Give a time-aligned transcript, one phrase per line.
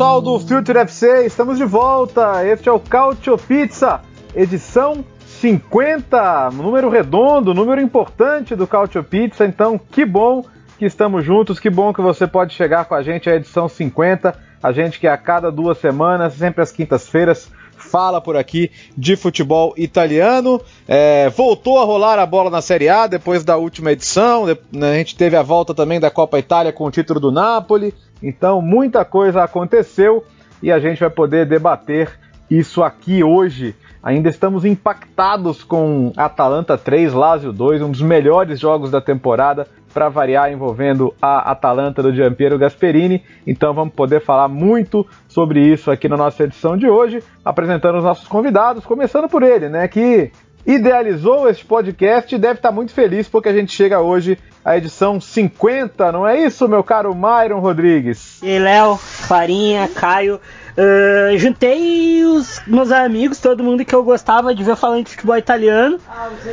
[0.00, 2.42] Pessoal do Future FC, estamos de volta.
[2.46, 4.00] Este é o Cautio Pizza,
[4.34, 9.44] edição 50, número redondo, número importante do Cautio Pizza.
[9.44, 10.42] Então, que bom
[10.78, 14.34] que estamos juntos, que bom que você pode chegar com a gente à edição 50.
[14.62, 17.52] A gente que a cada duas semanas, sempre às quintas-feiras,
[17.90, 20.60] fala por aqui de futebol italiano.
[20.86, 24.46] É, voltou a rolar a bola na Série A depois da última edição.
[24.46, 27.92] Né, a gente teve a volta também da Copa Itália com o título do Napoli.
[28.22, 30.24] Então, muita coisa aconteceu
[30.62, 32.10] e a gente vai poder debater
[32.50, 33.74] isso aqui hoje.
[34.02, 40.08] Ainda estamos impactados com Atalanta 3, Lazio 2, um dos melhores jogos da temporada, para
[40.08, 43.22] variar, envolvendo a Atalanta do Giampiero Gasperini.
[43.46, 48.04] Então vamos poder falar muito sobre isso aqui na nossa edição de hoje, apresentando os
[48.04, 50.30] nossos convidados, começando por ele, né, que
[50.66, 55.20] idealizou este podcast e deve estar muito feliz porque a gente chega hoje à edição
[55.20, 58.42] 50, não é isso, meu caro Myron Rodrigues?
[58.42, 60.38] E Léo, Farinha, Caio,
[61.36, 65.98] juntei os meus amigos, todo mundo que eu gostava de ver falando de futebol italiano.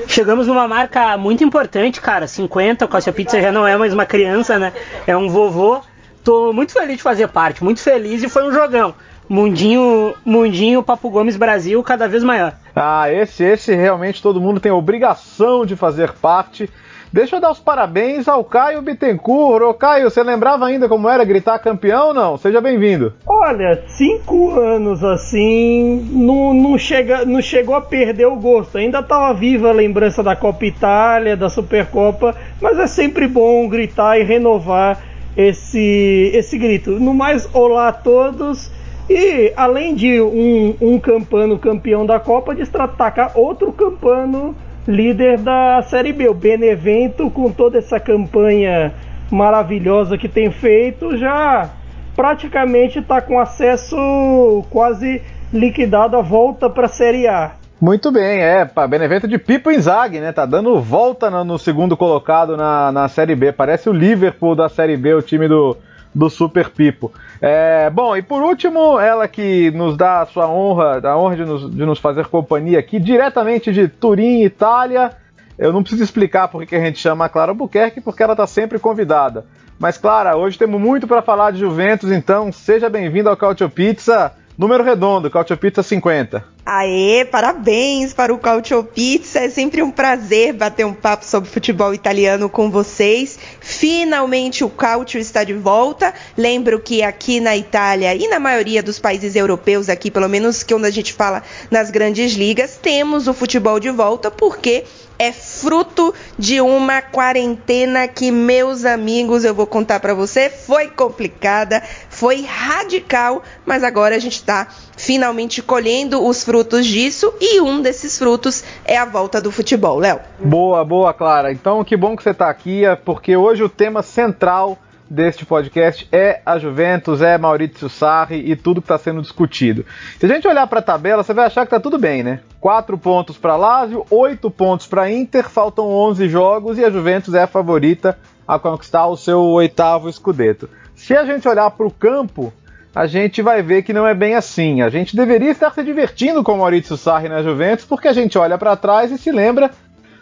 [0.07, 4.05] Chegamos numa marca muito importante, cara, 50, o Costa Pizza já não é mais uma
[4.05, 4.73] criança, né?
[5.05, 5.81] É um vovô.
[6.23, 8.93] Tô muito feliz de fazer parte, muito feliz e foi um jogão.
[9.29, 12.53] Mundinho, Mundinho Papo Gomes Brasil cada vez maior.
[12.75, 16.69] Ah, esse, esse realmente todo mundo tem obrigação de fazer parte.
[17.11, 19.63] Deixa eu dar os parabéns ao Caio Bittencourt.
[19.63, 22.37] Ô Caio, você lembrava ainda como era gritar campeão não?
[22.37, 23.13] Seja bem-vindo.
[23.25, 28.77] Olha, cinco anos assim, não, não, chega, não chegou a perder o gosto.
[28.77, 34.19] Ainda estava viva a lembrança da Copa Itália, da Supercopa, mas é sempre bom gritar
[34.19, 35.01] e renovar
[35.35, 36.91] esse, esse grito.
[36.99, 38.69] No mais, olá a todos.
[39.09, 44.53] E além de um, um campano campeão da Copa, destacar outro campano
[44.87, 46.29] líder da Série B.
[46.29, 48.93] O Benevento, com toda essa campanha
[49.29, 51.69] maravilhosa que tem feito, já
[52.15, 55.21] praticamente está com acesso quase
[55.53, 57.51] liquidado a volta para a Série A.
[57.79, 60.31] Muito bem, é, para Benevento de Pipo Inzaghi, né?
[60.31, 63.51] Tá dando volta no, no, segundo colocado na, na Série B.
[63.51, 65.77] Parece o Liverpool da Série B, o time do,
[66.17, 67.11] do Super Pipo.
[67.39, 71.45] É, bom, e por último, ela que nos dá a sua honra, a honra de
[71.45, 75.11] nos, de nos fazer companhia aqui, diretamente de Turim, Itália.
[75.57, 78.47] Eu não preciso explicar por que a gente chama a Clara Buquerque, porque ela está
[78.47, 79.45] sempre convidada.
[79.79, 84.33] Mas, Clara, hoje temos muito para falar de Juventus, então seja bem-vindo ao Cautio Pizza.
[84.57, 86.43] Número redondo, Cautio Pizza 50.
[86.65, 89.37] Aê, parabéns para o Cautio Pizza.
[89.37, 93.37] É sempre um prazer bater um papo sobre futebol italiano com vocês.
[93.61, 96.11] Finalmente o Cautio está de volta.
[96.35, 100.73] Lembro que aqui na Itália e na maioria dos países europeus, aqui pelo menos que
[100.73, 104.85] onde a gente fala nas grandes ligas, temos o futebol de volta porque
[105.19, 111.81] é fruto de uma quarentena que, meus amigos, eu vou contar para você, foi complicada,
[112.17, 114.67] foi radical, mas agora a gente está
[114.97, 120.19] finalmente colhendo os frutos disso e um desses frutos é a volta do futebol, Léo.
[120.39, 121.51] Boa, boa, Clara.
[121.51, 126.07] Então, que bom que você está aqui, é porque hoje o tema central deste podcast
[126.11, 129.85] é a Juventus, é Maurício Sarri e tudo que está sendo discutido.
[130.19, 132.39] Se a gente olhar para a tabela, você vai achar que está tudo bem, né?
[132.59, 137.43] 4 pontos para Lazio, 8 pontos para Inter, faltam 11 jogos e a Juventus é
[137.43, 138.17] a favorita
[138.47, 140.67] a conquistar o seu oitavo escudeto.
[141.07, 142.51] Se a gente olhar para o campo,
[142.93, 144.81] a gente vai ver que não é bem assim.
[144.81, 148.37] A gente deveria estar se divertindo com o Maurício Sarri na Juventus, porque a gente
[148.37, 149.71] olha para trás e se lembra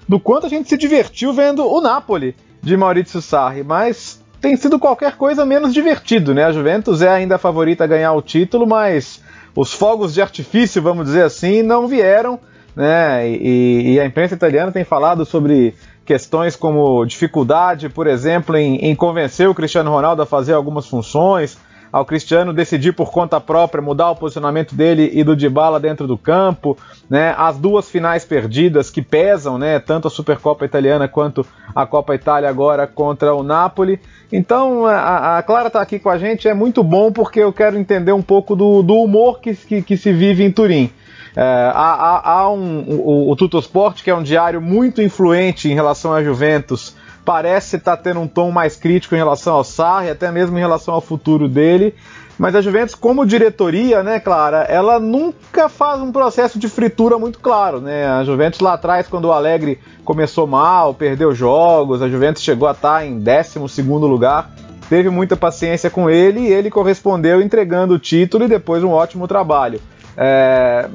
[0.08, 4.78] do quanto a gente se divertiu vendo o Napoli de Maurício Sarri, mas tem sido
[4.78, 6.44] qualquer coisa menos divertido, né?
[6.44, 9.24] A Juventus é ainda a favorita a ganhar o título, mas
[9.56, 12.40] os fogos de artifício, vamos dizer assim, não vieram,
[12.76, 13.28] né?
[13.28, 15.74] E, e a imprensa italiana tem falado sobre
[16.06, 21.58] questões como dificuldade, por exemplo, em, em convencer o Cristiano Ronaldo a fazer algumas funções,
[21.92, 26.18] ao Cristiano decidir por conta própria mudar o posicionamento dele e do Dybala dentro do
[26.18, 26.78] campo,
[27.10, 27.34] né?
[27.38, 29.80] As duas finais perdidas que pesam, né?
[29.80, 33.98] Tanto a Supercopa italiana quanto a Copa Itália agora contra o Napoli.
[34.30, 37.78] Então a, a Clara está aqui com a gente, é muito bom porque eu quero
[37.78, 40.92] entender um pouco do, do humor que, que, que se vive em Turim.
[41.36, 45.74] É, há, há, há um, o, o Tutosport, que é um diário muito influente em
[45.74, 46.96] relação à Juventus,
[47.26, 50.62] parece estar tá tendo um tom mais crítico em relação ao Sarri, até mesmo em
[50.62, 51.94] relação ao futuro dele.
[52.38, 57.40] Mas a Juventus, como diretoria, né, Clara, ela nunca faz um processo de fritura muito
[57.40, 58.08] claro, né?
[58.08, 62.72] A Juventus lá atrás, quando o Alegre começou mal, perdeu jogos, a Juventus chegou a
[62.72, 64.52] estar tá em 12 lugar,
[64.90, 69.28] teve muita paciência com ele e ele correspondeu entregando o título e depois um ótimo
[69.30, 69.80] trabalho.
[70.18, 70.88] É,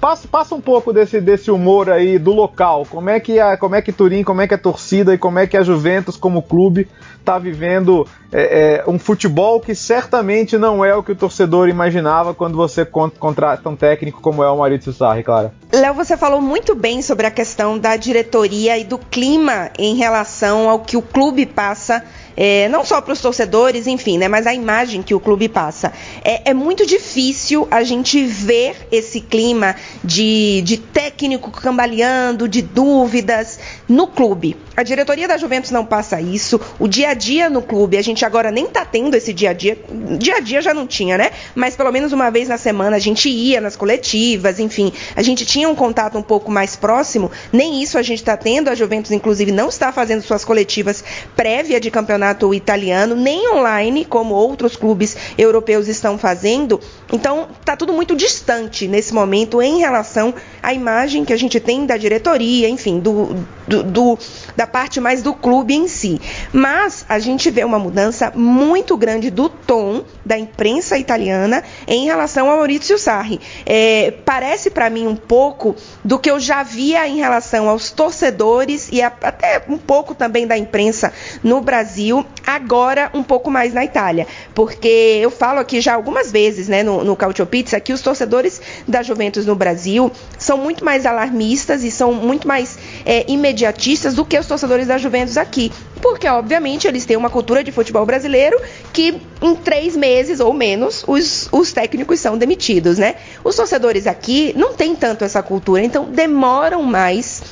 [0.00, 2.86] passa, passa um pouco desse, desse humor aí do local.
[2.88, 5.46] Como é que como é que Turim, como é que a torcida e como é
[5.46, 6.88] que a Juventus como clube
[7.20, 12.34] está vivendo é, é, um futebol que certamente não é o que o torcedor imaginava
[12.34, 15.52] quando você contrata um técnico como é o Maurício Sarri, Clara.
[15.72, 20.68] Léo, você falou muito bem sobre a questão da diretoria e do clima em relação
[20.68, 22.02] ao que o clube passa
[22.40, 25.92] é, não só para os torcedores, enfim, né, mas a imagem que o clube passa.
[26.24, 29.74] É, é, muito difícil a gente ver esse clima
[30.04, 34.56] de, de técnico cambaleando, de dúvidas no clube.
[34.76, 36.60] A diretoria da Juventus não passa isso.
[36.78, 39.52] O dia a dia no clube, a gente agora nem tá tendo esse dia a
[39.52, 39.76] dia.
[40.18, 41.32] Dia a dia já não tinha, né?
[41.54, 45.44] Mas pelo menos uma vez na semana a gente ia nas coletivas, enfim, a gente
[45.44, 47.30] tinha um contato um pouco mais próximo.
[47.52, 48.68] Nem isso a gente está tendo.
[48.68, 51.04] A Juventus, inclusive, não está fazendo suas coletivas
[51.36, 56.80] prévia de campeonato italiano, nem online, como outros clubes europeus estão fazendo.
[57.12, 60.32] Então, tá tudo muito distante nesse momento em relação
[60.62, 63.34] à imagem que a gente tem da diretoria, enfim, do,
[63.66, 64.18] do, do
[64.56, 66.20] da parte mais do clube em si.
[66.52, 72.48] Mas a gente vê uma mudança muito grande do tom da imprensa italiana em relação
[72.50, 73.40] ao Maurizio Sarri.
[73.66, 78.88] É, parece para mim um pouco do que eu já via em relação aos torcedores
[78.90, 81.12] e a, até um pouco também da imprensa
[81.42, 84.26] no Brasil, agora um pouco mais na Itália.
[84.54, 84.88] Porque
[85.20, 89.02] eu falo aqui já algumas vezes né, no, no Cautio Pizza que os torcedores da
[89.02, 94.38] Juventus no Brasil são muito mais alarmistas e são muito mais é, imediatistas do que
[94.38, 95.72] os torcedores da Juventus aqui.
[96.00, 98.60] Porque, obviamente, eles têm uma cultura de futebol brasileiro
[98.92, 103.16] que em três meses ou menos os, os técnicos são demitidos, né?
[103.44, 107.42] Os torcedores aqui não têm tanto essa cultura, então demoram mais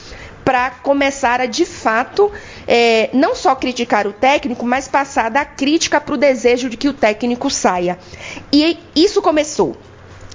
[0.45, 2.31] para começar a de fato
[2.69, 6.89] é, não só criticar o técnico, mas passar da crítica para o desejo de que
[6.89, 7.99] o técnico saia.
[8.53, 9.77] E isso começou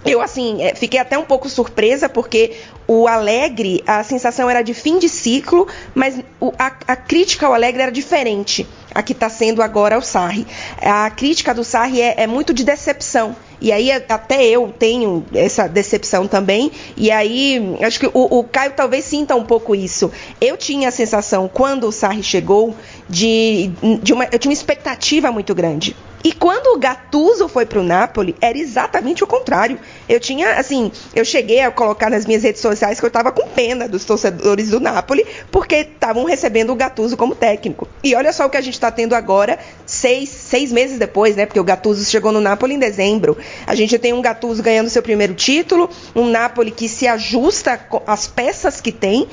[0.03, 2.53] eu, assim, é, fiquei até um pouco surpresa, porque
[2.87, 6.19] o Alegre, a sensação era de fim de ciclo, mas
[6.57, 10.47] a, a, crítica ao Alegre era diferente, a que está sendo agora o Sarri.
[10.81, 13.35] A crítica do Sarri é, é muito de decepção.
[13.61, 16.71] E aí até eu tenho essa decepção também.
[16.97, 20.11] E aí acho que o, o, Caio talvez sinta um pouco isso.
[20.41, 22.75] Eu tinha a sensação, quando o Sarri chegou,
[23.07, 23.71] de,
[24.01, 25.95] de uma, eu tinha uma expectativa muito grande.
[26.23, 29.79] E quando o Gattuso foi para o Napoli, era exatamente o contrário.
[30.07, 33.47] Eu tinha, assim, eu cheguei a colocar nas minhas redes sociais que eu estava com
[33.47, 37.87] pena dos torcedores do Napoli, porque estavam recebendo o Gattuso como técnico.
[38.03, 41.45] E olha só o que a gente está tendo agora, seis, seis meses depois, né?
[41.45, 43.37] Porque o Gattuso chegou no Napoli em dezembro.
[43.65, 48.27] A gente tem um Gattuso ganhando seu primeiro título, um Napoli que se ajusta às
[48.27, 49.27] peças que tem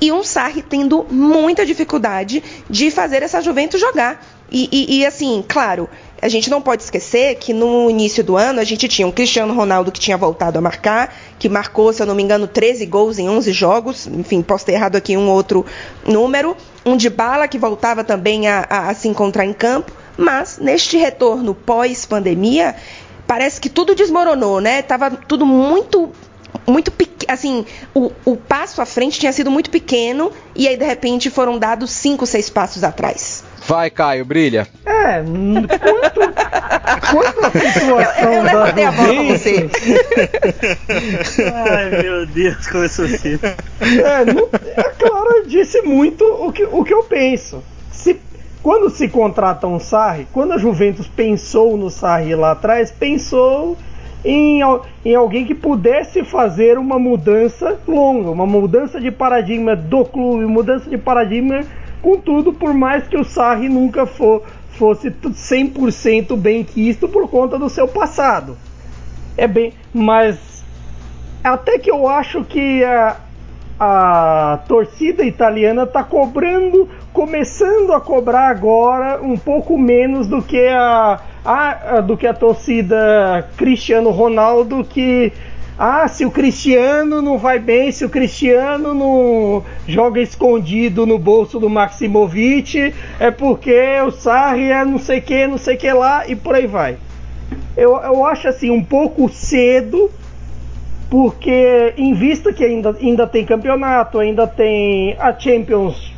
[0.00, 4.41] e um Sarri tendo muita dificuldade de fazer essa Juventus jogar.
[4.52, 5.88] E, e, e, assim, claro,
[6.20, 9.54] a gente não pode esquecer que no início do ano a gente tinha um Cristiano
[9.54, 13.18] Ronaldo que tinha voltado a marcar, que marcou, se eu não me engano, 13 gols
[13.18, 15.64] em 11 jogos, enfim, posso ter errado aqui um outro
[16.06, 16.54] número,
[16.84, 20.98] um de bala que voltava também a, a, a se encontrar em campo, mas neste
[20.98, 22.76] retorno pós-pandemia,
[23.26, 24.82] parece que tudo desmoronou, né?
[24.82, 26.12] Tava tudo muito
[26.66, 26.92] muito
[27.26, 31.58] assim, o, o passo à frente tinha sido muito pequeno e aí de repente foram
[31.58, 33.42] dados cinco, seis passos atrás.
[33.66, 34.66] Vai, Caio, brilha.
[34.84, 35.22] É,
[35.78, 36.20] quanto,
[37.10, 39.70] quanto a situação eu, eu da a bola pra você.
[41.54, 43.38] Ai, meu Deus, começou assim.
[43.80, 47.62] É, não, a Clara disse muito o que, o que eu penso.
[47.90, 48.18] Se,
[48.62, 53.76] quando se contrata um Sarri, quando a Juventus pensou no Sarri lá atrás, pensou
[54.24, 54.60] em,
[55.04, 60.88] em alguém que pudesse fazer uma mudança longa, uma mudança de paradigma do clube, mudança
[60.88, 61.64] de paradigma
[62.02, 67.68] Contudo, por mais que o Sarri nunca for, fosse 100% bem quisto por conta do
[67.68, 68.56] seu passado.
[69.36, 70.64] É bem, mas
[71.44, 73.16] até que eu acho que a,
[73.78, 81.20] a torcida italiana está cobrando, começando a cobrar agora um pouco menos do que a,
[81.44, 85.32] a, do que a torcida Cristiano Ronaldo que
[85.84, 91.58] ah, se o Cristiano não vai bem, se o Cristiano não joga escondido no bolso
[91.58, 96.36] do Maximovic, é porque o Sarri é não sei que, não sei que lá e
[96.36, 96.98] por aí vai.
[97.76, 100.08] Eu, eu acho assim um pouco cedo,
[101.10, 106.12] porque em vista que ainda, ainda tem campeonato, ainda tem a Champions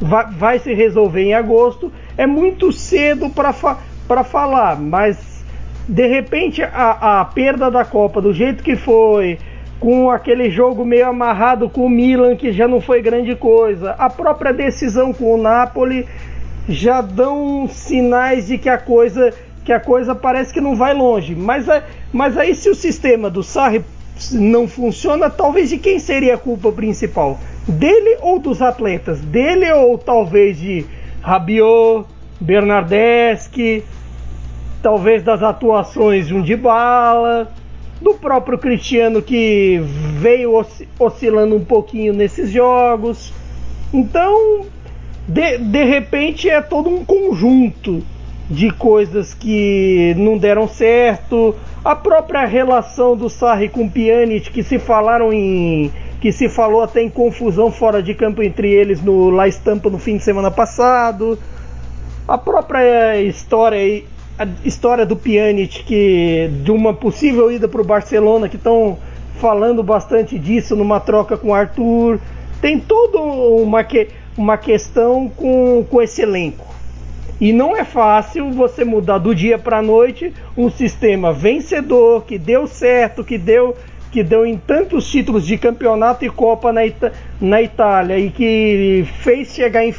[0.00, 1.92] vai, vai se resolver em agosto.
[2.16, 3.78] É muito cedo para fa
[4.28, 5.31] falar, mas
[5.88, 9.38] de repente a, a perda da Copa, do jeito que foi,
[9.80, 14.08] com aquele jogo meio amarrado com o Milan, que já não foi grande coisa, a
[14.08, 16.06] própria decisão com o Napoli
[16.68, 19.34] já dão sinais de que a coisa
[19.64, 21.34] que a coisa parece que não vai longe.
[21.34, 21.66] Mas,
[22.12, 23.84] mas aí se o sistema do Sarri
[24.32, 27.38] não funciona, talvez de quem seria a culpa principal?
[27.66, 29.20] Dele ou dos atletas?
[29.20, 30.84] Dele ou talvez de
[31.20, 32.06] Rabiot,
[32.40, 33.84] Bernardeschi,
[34.82, 37.50] talvez das atuações de um Dybala,
[38.00, 39.80] do próprio Cristiano que
[40.18, 40.52] veio
[40.98, 43.32] oscilando um pouquinho nesses jogos.
[43.94, 44.66] Então,
[45.28, 48.02] de, de repente é todo um conjunto
[48.50, 54.78] de coisas que não deram certo, a própria relação do Sarri com Pjanic que se
[54.78, 59.48] falaram em que se falou até em confusão fora de campo entre eles no La
[59.48, 61.36] Estampa no fim de semana passado.
[62.28, 64.04] A própria história
[64.42, 68.98] a história do Pjanic que de uma possível ida para o Barcelona que estão
[69.40, 72.20] falando bastante disso numa troca com o Arthur.
[72.60, 76.72] Tem toda uma, que, uma questão com, com esse elenco.
[77.40, 82.38] E não é fácil você mudar do dia para a noite um sistema vencedor, que
[82.38, 83.76] deu certo, que deu,
[84.12, 89.04] que deu em tantos títulos de campeonato e Copa na, Ita na Itália e que
[89.22, 89.92] fez chegar, em,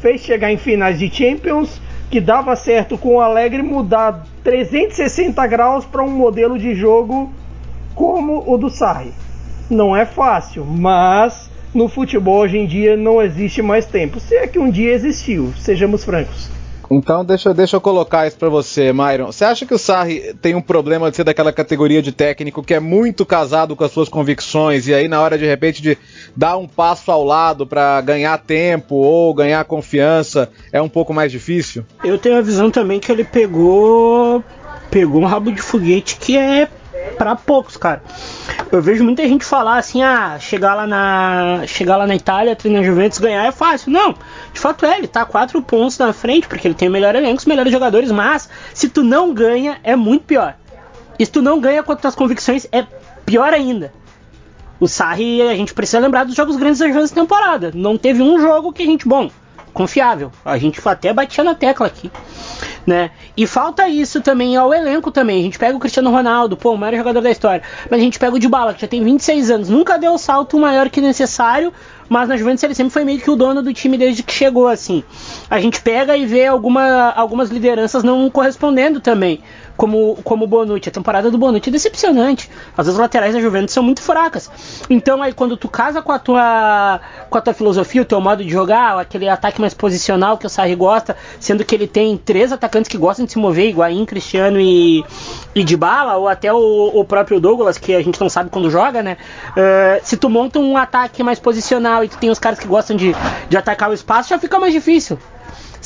[0.00, 5.84] fez chegar em finais de Champions, que dava certo com o Alegre, mudar 360 graus
[5.84, 7.32] para um modelo de jogo
[7.94, 9.12] como o do Sarri.
[9.68, 14.20] Não é fácil, mas no futebol hoje em dia não existe mais tempo.
[14.20, 16.55] Se é que um dia existiu, sejamos francos.
[16.90, 19.26] Então deixa, deixa eu colocar isso para você, Myron.
[19.26, 22.74] Você acha que o Sarri tem um problema de ser daquela categoria de técnico que
[22.74, 25.98] é muito casado com as suas convicções e aí na hora de repente de
[26.36, 31.32] dar um passo ao lado para ganhar tempo ou ganhar confiança é um pouco mais
[31.32, 31.84] difícil?
[32.04, 34.42] Eu tenho a visão também que ele pegou
[34.90, 36.68] pegou um rabo de foguete que é
[37.16, 38.02] para poucos, cara.
[38.70, 42.82] Eu vejo muita gente falar assim, ah, chegar lá na chegar lá na Itália, treinar
[42.84, 43.90] Juventus, ganhar é fácil.
[43.92, 44.14] Não,
[44.52, 47.38] de fato é, ele tá quatro pontos na frente, porque ele tem o melhor elenco,
[47.38, 50.56] os melhores jogadores, mas se tu não ganha, é muito pior.
[51.18, 52.84] E se tu não ganha com as tuas convicções, é
[53.24, 53.92] pior ainda.
[54.78, 57.72] O Sarri, a gente precisa lembrar dos jogos grandes da Juventus temporada.
[57.74, 59.30] Não teve um jogo que a gente, bom,
[59.72, 60.30] confiável.
[60.44, 62.10] A gente até batia na tecla aqui
[62.86, 63.10] né?
[63.36, 65.40] E falta isso também ao elenco também.
[65.40, 67.62] A gente pega o Cristiano Ronaldo, pô, o maior jogador da história.
[67.90, 69.68] Mas a gente pega o Dybala, que já tem 26 anos.
[69.68, 71.72] Nunca deu o salto maior que necessário,
[72.08, 74.68] mas na Juventus ele sempre foi meio que o dono do time desde que chegou,
[74.68, 75.02] assim.
[75.50, 79.42] A gente pega e vê alguma, algumas lideranças não correspondendo também
[79.76, 80.88] como, como Bonucci.
[80.88, 82.50] A temporada do Bonucci é decepcionante.
[82.76, 84.50] As duas laterais da Juventus são muito fracas.
[84.88, 88.42] Então aí quando tu casa com a tua com a tua filosofia, o teu modo
[88.42, 92.52] de jogar, aquele ataque mais posicional que o Sarri gosta, sendo que ele tem três
[92.52, 95.04] atacantes que gostam de se mover, Higuaín, Cristiano e,
[95.54, 99.02] e Dybala, ou até o, o próprio Douglas, que a gente não sabe quando joga,
[99.02, 99.16] né?
[99.50, 102.96] Uh, se tu monta um ataque mais posicional e tu tem os caras que gostam
[102.96, 103.14] de,
[103.48, 105.18] de atacar o espaço, já fica mais difícil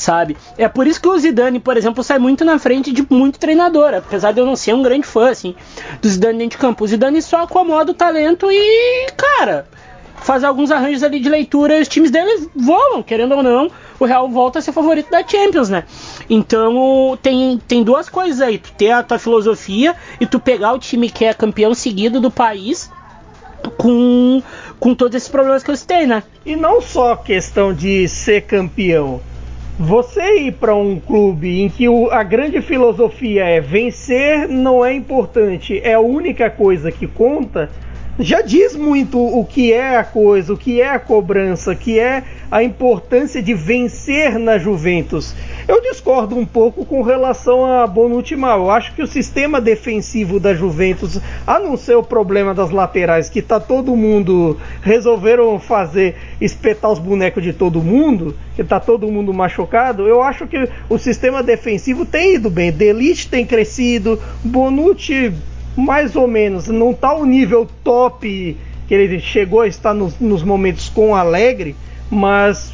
[0.01, 0.37] sabe?
[0.57, 3.95] É por isso que o Zidane, por exemplo, sai muito na frente de muito treinador,
[3.95, 5.55] apesar de eu não ser um grande fã, assim,
[6.01, 6.85] do Zidane dentro de campo.
[6.85, 9.67] O Zidane só acomoda o talento e, cara,
[10.17, 14.07] faz alguns arranjos ali de leitura e os times deles voam, querendo ou não, o
[14.07, 15.85] Real volta a ser favorito da Champions, né?
[16.29, 20.79] Então tem, tem duas coisas aí, tu ter a tua filosofia e tu pegar o
[20.79, 22.91] time que é campeão seguido do país
[23.77, 24.43] com,
[24.79, 26.23] com todos esses problemas que eles têm, né?
[26.47, 29.21] E não só questão de ser campeão,
[29.81, 34.93] você ir para um clube em que o, a grande filosofia é vencer não é
[34.93, 37.71] importante, é a única coisa que conta,
[38.19, 42.23] já diz muito o que é a coisa, o que é a cobrança, que é
[42.51, 45.35] a importância de vencer na Juventus.
[45.71, 48.59] Eu discordo um pouco com relação a Bonucci Mal.
[48.59, 53.31] Eu acho que o sistema defensivo da Juventus, a não ser o problema das laterais,
[53.31, 59.07] que tá todo mundo resolveram fazer espetar os bonecos de todo mundo, que tá todo
[59.13, 62.73] mundo machucado, eu acho que o sistema defensivo tem ido bem.
[62.73, 65.33] Delite tem crescido, Bonucci
[65.77, 68.59] mais ou menos, não tá o nível top
[68.89, 71.77] que ele chegou a estar nos, nos momentos com Alegre,
[72.11, 72.73] mas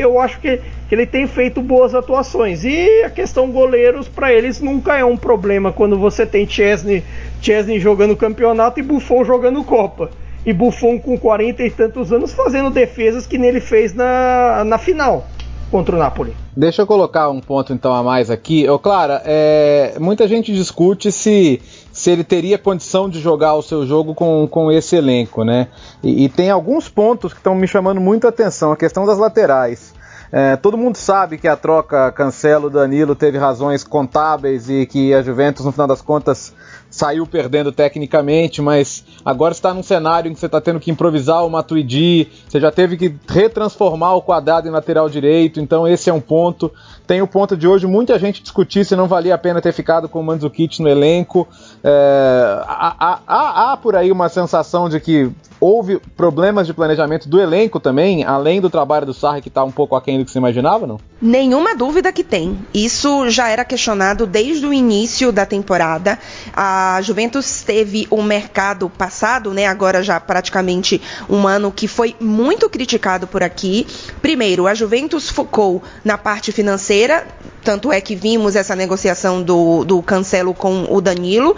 [0.00, 2.64] eu acho que, que, ele tem feito boas atuações.
[2.64, 7.02] E a questão goleiros, para eles, nunca é um problema quando você tem Chesney,
[7.40, 10.10] Chesney jogando campeonato e Buffon jogando Copa.
[10.46, 15.26] E Buffon com 40 e tantos anos fazendo defesas que nele fez na, na final
[15.70, 16.34] contra o Napoli.
[16.56, 18.68] Deixa eu colocar um ponto então a mais aqui.
[18.68, 21.60] Ô, Clara, é, muita gente discute se,
[21.98, 25.66] se ele teria condição de jogar o seu jogo com, com esse elenco, né?
[26.00, 28.70] E, e tem alguns pontos que estão me chamando muito a atenção.
[28.70, 29.92] A questão das laterais.
[30.30, 35.64] É, todo mundo sabe que a troca Cancelo-Danilo teve razões contábeis e que a Juventus,
[35.66, 36.54] no final das contas,
[36.90, 41.44] saiu perdendo tecnicamente, mas agora está num cenário em que você está tendo que improvisar
[41.44, 46.12] o Matuidi, você já teve que retransformar o quadrado em lateral direito, então esse é
[46.12, 46.72] um ponto.
[47.06, 50.08] Tem o ponto de hoje muita gente discutir se não valia a pena ter ficado
[50.08, 51.48] com o Mandzukic no elenco.
[51.82, 55.30] É, há, há, há por aí uma sensação de que
[55.60, 59.72] houve problemas de planejamento do elenco também, além do trabalho do Sarri que está um
[59.72, 61.00] pouco aquém do que se imaginava, não?
[61.20, 62.58] Nenhuma dúvida que tem.
[62.72, 66.18] Isso já era questionado desde o início da temporada.
[66.54, 72.68] A Juventus teve um mercado passado, né, agora já praticamente um ano que foi muito
[72.68, 73.86] criticado por aqui.
[74.20, 77.26] Primeiro, a Juventus focou na parte financeira,
[77.62, 81.56] tanto é que vimos essa negociação do, do Cancelo com o Danilo,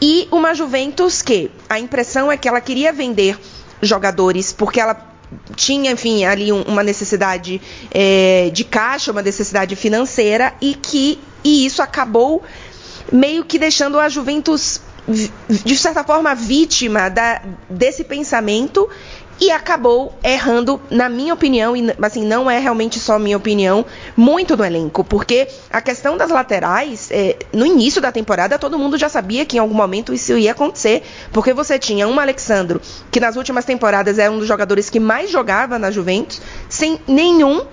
[0.00, 3.38] e uma Juventus que a impressão é que ela queria vender
[3.82, 5.08] jogadores porque ela
[5.54, 7.60] tinha, enfim, ali um, uma necessidade
[7.90, 12.42] é, de caixa, uma necessidade financeira e que e isso acabou
[13.12, 18.88] meio que deixando a Juventus de certa forma vítima da, desse pensamento
[19.40, 23.86] e acabou errando, na minha opinião, e assim, não é realmente só minha opinião,
[24.16, 28.98] muito no elenco, porque a questão das laterais, é, no início da temporada, todo mundo
[28.98, 32.80] já sabia que em algum momento isso ia acontecer, porque você tinha um Alexandro,
[33.12, 37.64] que nas últimas temporadas é um dos jogadores que mais jogava na Juventus, sem nenhum,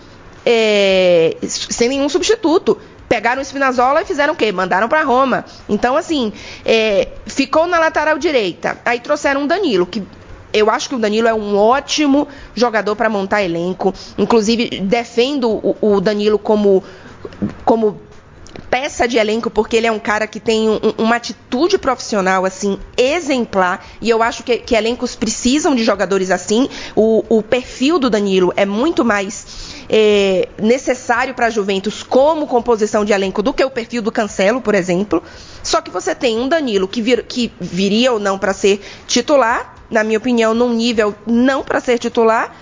[0.45, 2.77] é, sem nenhum substituto
[3.07, 4.51] pegaram o Spinazzola e fizeram o quê?
[4.51, 5.45] Mandaram para Roma.
[5.69, 6.33] Então, assim,
[6.63, 8.77] é, ficou na lateral direita.
[8.85, 10.03] Aí trouxeram um Danilo, que
[10.53, 13.93] eu acho que o Danilo é um ótimo jogador para montar elenco.
[14.17, 16.81] Inclusive, defendo o, o Danilo como,
[17.65, 17.99] como
[18.69, 22.79] peça de elenco, porque ele é um cara que tem um, uma atitude profissional, assim,
[22.97, 23.85] exemplar.
[24.01, 26.69] E eu acho que, que elencos precisam de jogadores assim.
[26.95, 29.45] O, o perfil do Danilo é muito mais
[29.89, 34.61] é, necessário para a Juventus como composição de elenco do que o perfil do Cancelo,
[34.61, 35.21] por exemplo.
[35.63, 39.75] Só que você tem um Danilo que, vir, que viria ou não para ser titular,
[39.89, 42.55] na minha opinião, num nível não para ser titular.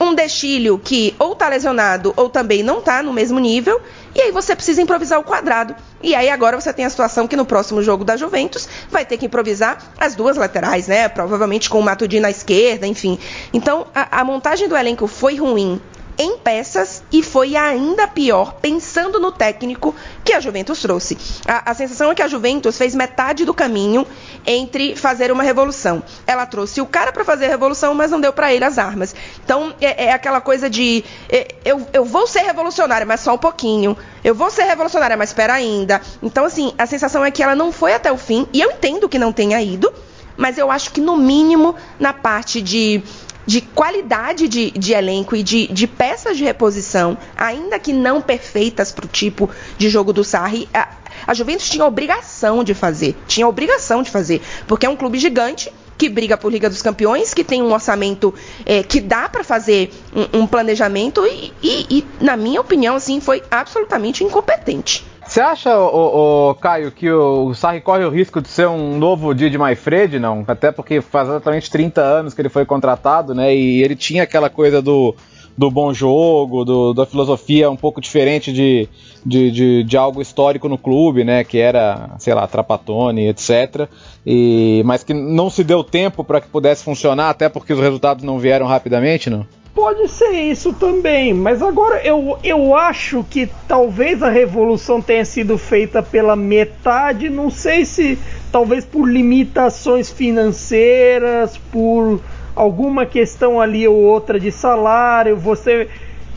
[0.00, 3.80] Um Destilho que ou está lesionado ou também não está no mesmo nível.
[4.12, 5.74] E aí você precisa improvisar o quadrado.
[6.02, 9.16] E aí agora você tem a situação que no próximo jogo da Juventus vai ter
[9.16, 11.08] que improvisar as duas laterais, né?
[11.08, 13.18] Provavelmente com o Matuidi na esquerda, enfim.
[13.52, 15.80] Então a, a montagem do elenco foi ruim
[16.16, 21.16] em peças e foi ainda pior pensando no técnico que a Juventus trouxe.
[21.46, 24.06] A, a, sensação é que a Juventus fez metade do caminho
[24.46, 26.02] entre fazer uma revolução.
[26.26, 29.14] Ela trouxe o cara para fazer a revolução, mas não deu para ele as armas.
[29.44, 33.38] Então é, é aquela coisa de é, eu, eu vou ser revolucionária, mas só um
[33.38, 33.96] pouquinho.
[34.22, 36.00] Eu vou ser revolucionária, mas espera ainda.
[36.22, 39.08] Então assim a sensação é que ela não foi até o fim e eu entendo
[39.08, 39.92] que não tenha ido,
[40.36, 43.02] mas eu acho que no mínimo na parte de
[43.46, 48.92] de qualidade de, de elenco e de, de, peças de reposição, ainda que não perfeitas
[48.92, 50.88] para o tipo de jogo do Sarri, a,
[51.26, 53.16] a Juventus tinha obrigação de fazer.
[53.26, 54.42] Tinha obrigação de fazer.
[54.66, 58.34] Porque é um clube gigante que briga por Liga dos Campeões, que tem um orçamento
[58.66, 63.20] é, que dá para fazer um, um planejamento e, e, e, na minha opinião, assim,
[63.20, 65.04] foi absolutamente incompetente.
[65.34, 69.34] Você acha, o, o, Caio, que o Sarri corre o risco de ser um novo
[69.34, 70.44] Didi Maifred, não?
[70.46, 73.52] Até porque faz exatamente 30 anos que ele foi contratado, né?
[73.52, 75.12] E ele tinha aquela coisa do,
[75.58, 78.88] do bom jogo, do, da filosofia um pouco diferente de,
[79.26, 81.42] de, de, de, algo histórico no clube, né?
[81.42, 83.88] Que era, sei lá, Trapatone, etc.
[84.24, 88.22] E, mas que não se deu tempo para que pudesse funcionar, até porque os resultados
[88.22, 89.44] não vieram rapidamente, não?
[89.74, 95.58] Pode ser isso também, mas agora eu, eu acho que talvez a revolução tenha sido
[95.58, 98.16] feita pela metade, não sei se
[98.52, 102.20] talvez por limitações financeiras, por
[102.54, 105.88] alguma questão ali ou outra de salário, você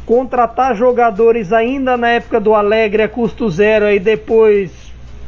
[0.04, 4.72] contratar jogadores ainda na época do Alegre a custo zero, aí depois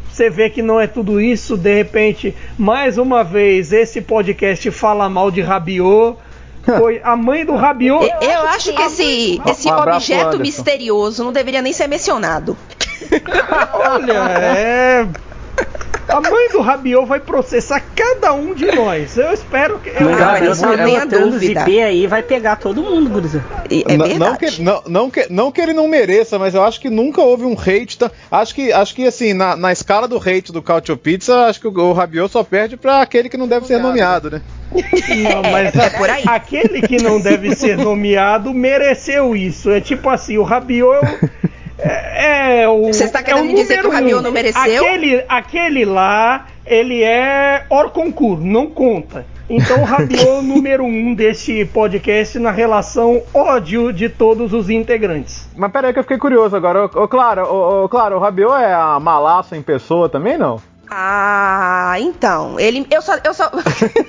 [0.10, 5.08] você vê que não é tudo isso, de repente, mais uma vez, esse podcast fala
[5.08, 6.18] mal de Rabiot
[6.78, 8.12] foi a mãe do Rabiot.
[8.22, 12.58] Eu, eu acho que esse, esse um objeto misterioso não deveria nem ser mencionado.
[13.74, 15.08] Olha, é.
[16.10, 19.16] A mãe do Rabiot vai processar cada um de nós.
[19.16, 19.90] Eu espero que.
[19.90, 21.62] Eu, não, ah, isso não tenha dúvida.
[21.62, 23.44] IP aí vai pegar todo mundo, Guriza.
[23.70, 24.18] É verdade.
[24.18, 27.22] Não que, não, não, que, não que ele não mereça, mas eu acho que nunca
[27.22, 28.00] houve um hate.
[28.00, 31.62] Tá, acho, que, acho que, assim, na, na escala do hate do Cautio Pizza, acho
[31.62, 34.42] que o, o Rabiot só perde pra aquele que não deve ser nomeado, né?
[34.72, 36.24] Não, mas é por aí.
[36.28, 39.70] aquele que não deve ser nomeado mereceu isso.
[39.72, 41.00] É tipo assim, o Rabiot
[41.78, 42.88] é, é o.
[42.88, 44.62] Você está querendo é me dizer que o Rabiot não mereceu?
[44.62, 49.26] Aquele, aquele lá, ele é hors concours, não conta.
[49.50, 55.50] Então, o Rabiot número um deste podcast na relação ódio de todos os integrantes.
[55.56, 56.86] Mas peraí que eu fiquei curioso agora.
[56.86, 60.62] Ô, ô, claro, ô, ô, claro, o Rabiot é a malaça em pessoa também, não?
[60.92, 63.52] Ah, então, ele, eu só, eu só,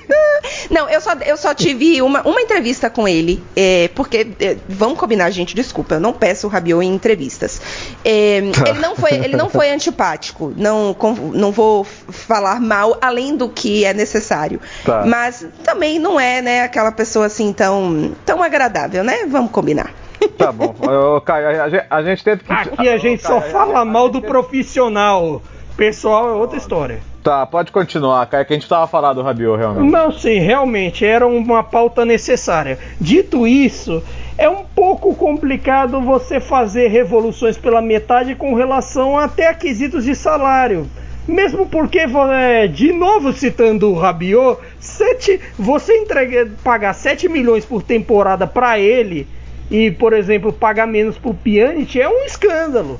[0.69, 4.97] não, eu só, eu só tive uma, uma entrevista com ele, é, porque, é, vamos
[4.97, 7.61] combinar, gente, desculpa, eu não peço o Rabiot em entrevistas.
[8.03, 13.35] É, ele não foi, ele não foi antipático, não, com, não vou falar mal além
[13.35, 15.05] do que é necessário, Tá.
[15.05, 19.25] mas também não é, né, aquela pessoa assim tão, tão agradável, né?
[19.27, 19.91] Vamos combinar.
[20.37, 20.75] Tá bom.
[20.81, 22.51] Ô, Caio, a, gente- a gente teve que.
[22.53, 25.41] Aqui a gente só Caio, fala a mal do teve- profissional.
[25.81, 26.99] Pessoal é outra história.
[27.23, 29.91] Tá, pode continuar, Caio, que a gente tava falando do Rabiot, realmente.
[29.91, 32.77] Não, sim, realmente era uma pauta necessária.
[32.99, 34.03] Dito isso,
[34.37, 40.13] é um pouco complicado você fazer revoluções pela metade com relação até a quesitos de
[40.13, 40.85] salário.
[41.27, 47.81] Mesmo porque, é, de novo citando o Rabiot, sete, você entrega, pagar 7 milhões por
[47.81, 49.27] temporada para ele
[49.71, 52.99] e, por exemplo, pagar menos pro Pjanic é um escândalo.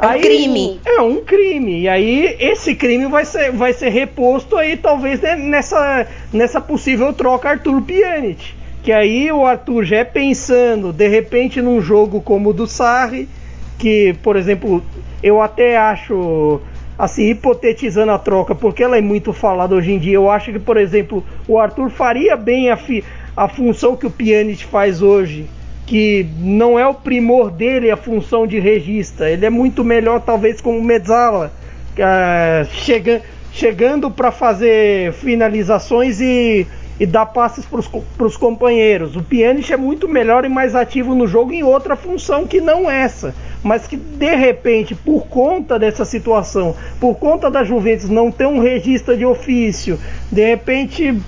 [0.00, 0.80] É um crime.
[0.86, 1.80] É um crime.
[1.82, 7.12] E aí esse crime vai ser, vai ser reposto aí talvez né, nessa, nessa possível
[7.12, 8.54] troca Arthur Pjanic.
[8.82, 13.28] Que aí o Arthur já é pensando, de repente, num jogo como o do Sarri,
[13.76, 14.82] que, por exemplo,
[15.22, 16.60] eu até acho,
[16.96, 20.58] assim, hipotetizando a troca, porque ela é muito falada hoje em dia, eu acho que,
[20.60, 23.04] por exemplo, o Arthur faria bem a, fi-
[23.36, 25.46] a função que o Pjanic faz hoje,
[25.88, 30.60] que não é o primor dele a função de regista, ele é muito melhor talvez
[30.60, 31.50] como Mezzala,
[31.98, 36.66] ah, chega, chegando para fazer finalizações e,
[37.00, 39.16] e dar passes para os companheiros.
[39.16, 42.90] O Pjanic é muito melhor e mais ativo no jogo em outra função que não
[42.90, 48.46] essa, mas que de repente, por conta dessa situação, por conta da Juventus não ter
[48.46, 49.98] um regista de ofício,
[50.30, 51.18] de repente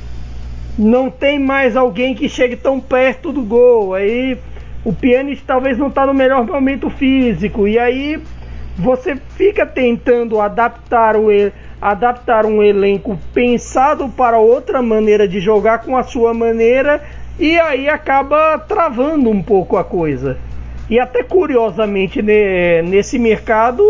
[0.80, 3.92] não tem mais alguém que chegue tão perto do gol.
[3.92, 4.38] Aí
[4.82, 7.68] o Pjanic talvez não está no melhor momento físico.
[7.68, 8.18] E aí
[8.78, 11.28] você fica tentando adaptar, o,
[11.82, 17.02] adaptar um elenco pensado para outra maneira de jogar com a sua maneira.
[17.38, 20.38] E aí acaba travando um pouco a coisa.
[20.88, 23.84] E até curiosamente ne- nesse mercado,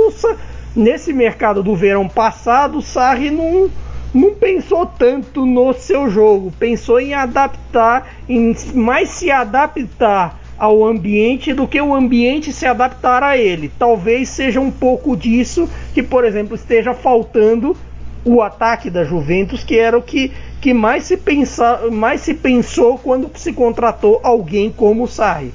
[0.75, 3.71] nesse mercado do verão passado, o Sarri não,
[4.13, 11.55] não pensou tanto no seu jogo, pensou em adaptar, em mais se adaptar ao ambiente
[11.55, 13.71] do que o ambiente se adaptar a ele.
[13.79, 17.77] Talvez seja um pouco disso que, por exemplo, esteja faltando
[18.25, 22.99] o ataque da Juventus, que era o que, que mais, se pensa, mais se pensou
[22.99, 25.53] quando se contratou alguém como o Sarri.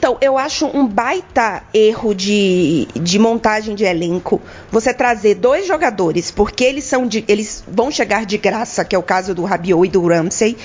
[0.00, 4.40] Então, eu acho um baita erro de, de montagem de elenco
[4.72, 8.98] você trazer dois jogadores, porque eles são de, eles vão chegar de graça, que é
[8.98, 10.56] o caso do Rabiot e do Ramsey,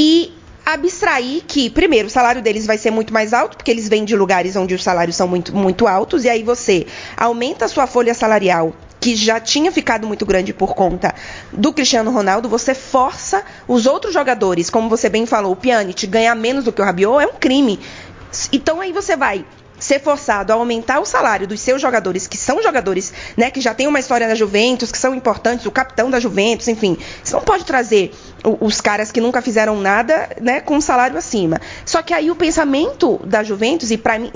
[0.00, 0.32] e
[0.64, 4.16] abstrair que, primeiro, o salário deles vai ser muito mais alto, porque eles vêm de
[4.16, 6.86] lugares onde os salários são muito, muito altos, e aí você
[7.18, 11.14] aumenta a sua folha salarial que já tinha ficado muito grande por conta
[11.52, 16.34] do Cristiano Ronaldo, você força os outros jogadores, como você bem falou, o Pjanic ganhar
[16.34, 17.78] menos do que o Rabiot é um crime.
[18.52, 19.44] Então aí você vai
[19.78, 23.72] ser forçado a aumentar o salário dos seus jogadores, que são jogadores, né, que já
[23.72, 26.98] tem uma história na Juventus, que são importantes, o capitão da Juventus, enfim.
[27.22, 28.12] Você não pode trazer
[28.60, 31.60] os caras que nunca fizeram nada, né, com um salário acima.
[31.86, 34.32] Só que aí o pensamento da Juventus, e pra mim,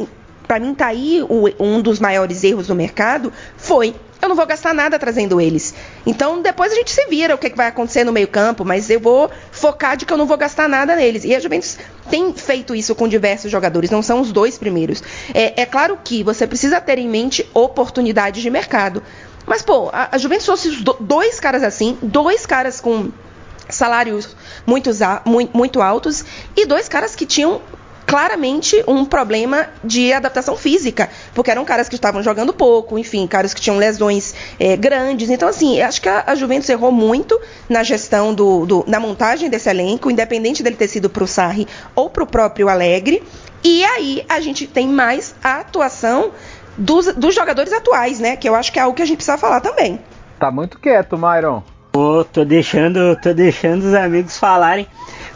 [0.46, 4.46] pra mim tá aí o- um dos maiores erros do mercado, foi eu não vou
[4.46, 5.74] gastar nada trazendo eles.
[6.06, 9.00] Então depois a gente se vira o que, que vai acontecer no meio-campo, mas eu
[9.00, 11.24] vou focar de que eu não vou gastar nada neles.
[11.24, 11.76] E a Juventus
[12.08, 15.02] tem feito isso com diversos jogadores, não são os dois primeiros.
[15.34, 19.02] É, é claro que você precisa ter em mente oportunidades de mercado.
[19.44, 23.10] Mas, pô, a, a Juventus do- dois caras assim, dois caras com
[23.68, 24.90] salários muito,
[25.52, 26.24] muito altos
[26.56, 27.60] e dois caras que tinham
[28.06, 33.54] claramente um problema de adaptação física, porque eram caras que estavam jogando pouco, enfim, caras
[33.54, 35.30] que tinham lesões eh, grandes.
[35.30, 39.00] Então, assim, eu acho que a, a Juventus errou muito na gestão do, do- na
[39.00, 43.22] montagem desse elenco, independente dele ter sido pro Sarri ou pro próprio Alegre.
[43.64, 46.32] E aí a gente tem mais a atuação
[46.76, 48.36] dos, dos jogadores atuais, né?
[48.36, 50.00] Que eu acho que é algo que a gente precisa falar também.
[50.38, 51.62] Tá muito quieto, Myron.
[51.92, 54.86] Pô, tô deixando, tô deixando os amigos falarem.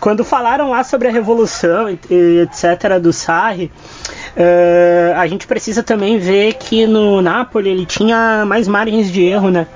[0.01, 3.71] Quando falaram lá sobre a revolução e, e etc do Sarri,
[4.37, 9.51] eh, a gente precisa também ver que no Napoli ele tinha mais margens de erro,
[9.51, 9.67] né?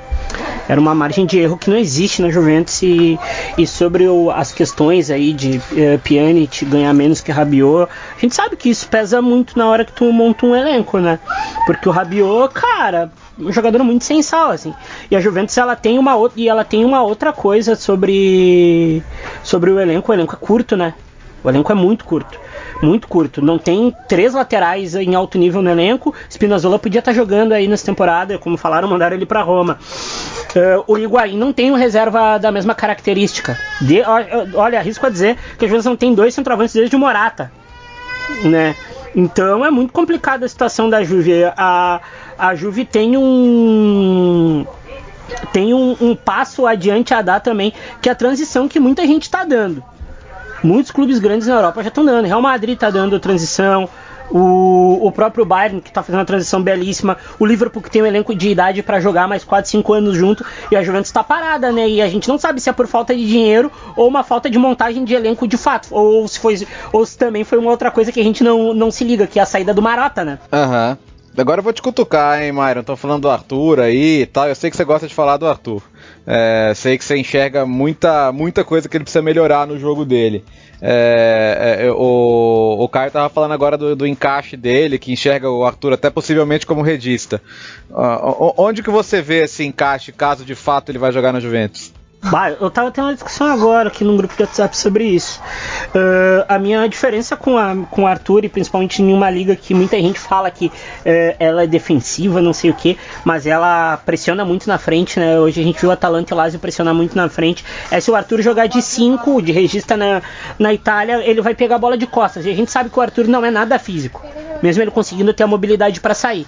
[0.70, 3.18] Era uma margem de erro que não existe na Juventus e,
[3.58, 8.36] e sobre o, as questões aí de uh, Pjanic ganhar menos que Rabiot, a gente
[8.36, 11.18] sabe que isso pesa muito na hora que tu monta um elenco, né?
[11.66, 14.72] Porque o Rabiot, cara, um jogador muito sensal, assim.
[15.10, 19.02] E a Juventus ela tem uma outra e ela tem uma outra coisa sobre
[19.42, 20.94] sobre o elenco, o elenco é curto, né?
[21.42, 22.38] O elenco é muito curto.
[22.82, 23.42] Muito curto.
[23.42, 26.14] Não tem três laterais em alto nível no elenco.
[26.28, 29.78] Spinazzola podia estar tá jogando aí nessa temporada, como falaram, mandaram ele para Roma.
[30.54, 33.58] Uh, o Higuaín não tem um reserva da mesma característica.
[33.80, 34.02] De,
[34.54, 37.52] olha, arrisco a dizer que a Juventus não tem dois centroavantes desde o Morata.
[38.44, 38.74] Né?
[39.14, 41.44] Então é muito complicada a situação da Juve.
[41.56, 42.00] A,
[42.38, 44.66] a Juve tem um
[45.52, 49.22] tem um, um, passo adiante a dar também, que é a transição que muita gente
[49.22, 49.82] está dando.
[50.62, 52.26] Muitos clubes grandes na Europa já estão dando.
[52.26, 53.88] Real Madrid está dando transição.
[54.30, 57.16] O, o próprio Bayern, que está fazendo uma transição belíssima.
[57.38, 60.44] O Liverpool, que tem um elenco de idade para jogar mais 4, 5 anos junto.
[60.70, 61.88] E a Juventus está parada, né?
[61.88, 64.56] E a gente não sabe se é por falta de dinheiro ou uma falta de
[64.56, 65.88] montagem de elenco de fato.
[65.90, 68.90] Ou se, foi, ou se também foi uma outra coisa que a gente não, não
[68.90, 70.38] se liga, que é a saída do Marata, né?
[70.52, 70.90] Aham.
[70.90, 71.09] Uhum.
[71.36, 72.82] Agora eu vou te cutucar, hein, Myron?
[72.82, 74.48] Tô falando do Arthur aí e tal.
[74.48, 75.82] Eu sei que você gosta de falar do Arthur.
[76.26, 80.44] É, sei que você enxerga muita, muita coisa que ele precisa melhorar no jogo dele.
[80.82, 85.64] É, é, o, o Caio tava falando agora do, do, encaixe dele, que enxerga o
[85.64, 87.40] Arthur até possivelmente como redista.
[87.90, 91.92] Uh, onde que você vê esse encaixe, caso de fato ele vai jogar na Juventus?
[92.60, 95.40] Eu tava tendo uma discussão agora aqui no grupo de WhatsApp sobre isso.
[95.88, 99.72] Uh, a minha diferença com, a, com o Arthur, e principalmente em uma liga que
[99.72, 100.72] muita gente fala que uh,
[101.38, 105.40] ela é defensiva, não sei o que, mas ela pressiona muito na frente, né?
[105.40, 107.64] Hoje a gente viu o Atalanta e o Lazio pressionar muito na frente.
[107.90, 110.20] É se o Arthur jogar de 5, de regista na,
[110.58, 112.44] na Itália, ele vai pegar a bola de costas.
[112.44, 114.22] E a gente sabe que o Arthur não é nada físico,
[114.62, 116.46] mesmo ele conseguindo ter a mobilidade para sair,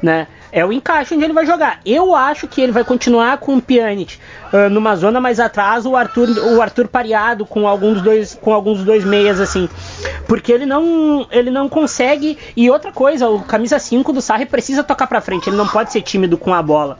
[0.00, 0.28] né?
[0.52, 1.80] É o encaixe onde ele vai jogar.
[1.84, 4.18] Eu acho que ele vai continuar com o Pjanic
[4.52, 8.82] uh, numa zona mais atrás, o Arthur, o Arthur pareado com alguns dois, com alguns
[8.84, 9.68] dois meias assim,
[10.26, 12.38] porque ele não, ele não consegue.
[12.56, 15.48] E outra coisa, o camisa 5 do Sarri precisa tocar para frente.
[15.48, 16.98] Ele não pode ser tímido com a bola.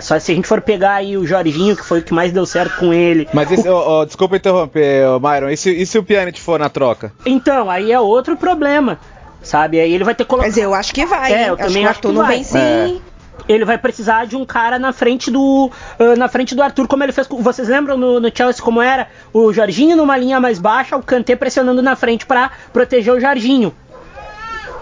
[0.00, 2.46] Só se a gente for pegar aí o Jorginho, que foi o que mais deu
[2.46, 3.28] certo com ele.
[3.34, 3.74] Mas esse, o...
[3.74, 5.50] oh, oh, desculpa interromper, oh, Myron.
[5.50, 7.12] E se, e se o Pjanic for na troca?
[7.26, 8.98] Então, aí é outro problema
[9.42, 9.80] sabe?
[9.80, 10.48] Aí ele vai ter que colocar.
[10.48, 11.32] Mas eu acho que vai.
[11.32, 12.58] É, eu acho também acho que, não vem sim.
[12.58, 13.12] É.
[13.48, 17.02] Ele vai precisar de um cara na frente do uh, na frente do Arthur, como
[17.02, 17.26] ele fez.
[17.28, 19.08] Vocês lembram no, no, Chelsea como era?
[19.32, 23.74] O Jorginho numa linha mais baixa, o Kanté pressionando na frente para proteger o Jorginho.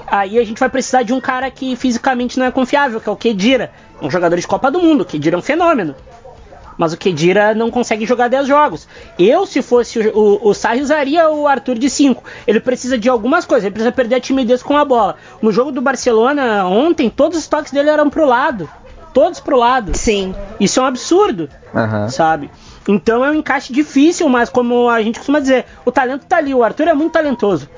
[0.06, 3.12] Aí a gente vai precisar de um cara que fisicamente não é confiável, que é
[3.12, 3.70] o Kedira,
[4.02, 5.02] um jogador de Copa do Mundo.
[5.02, 5.94] O Kedira é um fenômeno
[6.80, 8.88] mas o Kedira não consegue jogar 10 jogos.
[9.18, 12.24] Eu, se fosse o, o, o Sarri, usaria o Arthur de 5.
[12.46, 15.16] Ele precisa de algumas coisas, ele precisa perder a timidez com a bola.
[15.42, 18.66] No jogo do Barcelona, ontem, todos os toques dele eram pro lado.
[19.12, 19.94] Todos pro lado.
[19.94, 20.34] Sim.
[20.58, 22.08] Isso é um absurdo, uhum.
[22.08, 22.50] sabe?
[22.88, 26.54] Então é um encaixe difícil, mas como a gente costuma dizer, o talento tá ali.
[26.54, 27.68] O Arthur é muito talentoso.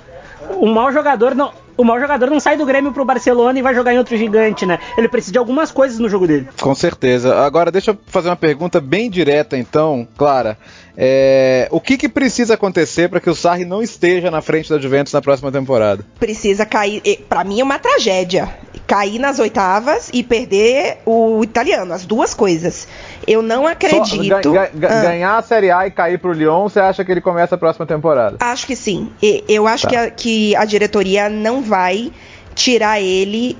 [0.60, 3.74] O mau jogador não o mau jogador não sai do Grêmio pro Barcelona e vai
[3.74, 4.78] jogar em outro gigante, né?
[4.96, 6.48] Ele precisa de algumas coisas no jogo dele.
[6.60, 7.36] Com certeza.
[7.36, 10.58] Agora, deixa eu fazer uma pergunta bem direta, então, Clara.
[10.96, 14.78] É, o que, que precisa acontecer para que o Sarri não esteja na frente da
[14.78, 16.04] Juventus na próxima temporada?
[16.18, 17.02] Precisa cair.
[17.28, 18.48] Para mim é uma tragédia.
[18.92, 22.86] Cair nas oitavas e perder o italiano, as duas coisas.
[23.26, 24.42] Eu não acredito.
[24.42, 24.68] Só, ah.
[24.74, 27.86] Ganhar a Série A e cair pro Lyon, você acha que ele começa a próxima
[27.86, 28.36] temporada?
[28.38, 29.10] Acho que sim.
[29.48, 29.88] Eu acho tá.
[29.88, 32.12] que, a, que a diretoria não vai
[32.54, 33.56] tirar ele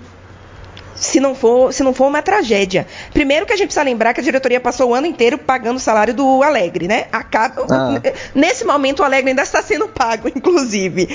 [0.94, 2.86] se não for, se não for uma tragédia.
[3.14, 5.80] Primeiro que a gente precisa lembrar que a diretoria passou o ano inteiro pagando o
[5.80, 7.06] salário do Alegre, né?
[7.10, 8.02] Acaba, ah.
[8.34, 11.08] Nesse momento o Alegre ainda está sendo pago, inclusive.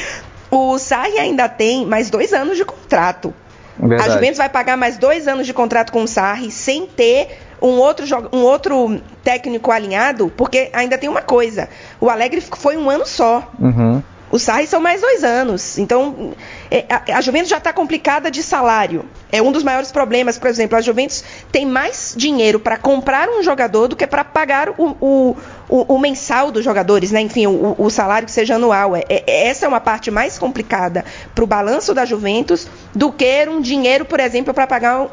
[0.49, 3.31] O Sarri ainda tem mais dois anos de contrato.
[3.79, 4.09] Verdade.
[4.09, 7.77] A Juventus vai pagar mais dois anos de contrato com o Sarri sem ter um
[7.79, 13.05] outro, um outro técnico alinhado, porque ainda tem uma coisa: o Alegre foi um ano
[13.05, 13.49] só.
[13.59, 14.01] Uhum.
[14.29, 15.77] O Sarri são mais dois anos.
[15.77, 16.33] Então,
[16.69, 19.05] é, a, Juventus já está complicada de salário.
[19.31, 20.37] É um dos maiores problemas.
[20.37, 24.69] Por exemplo, a Juventus tem mais dinheiro para comprar um jogador do que para pagar
[24.77, 25.35] o, o,
[25.69, 27.21] o, mensal dos jogadores, né?
[27.21, 28.95] Enfim, o, salário que seja anual.
[28.95, 33.47] É, é, essa é uma parte mais complicada para o balanço da Juventus do que
[33.47, 35.07] um dinheiro, por exemplo, para pagar um,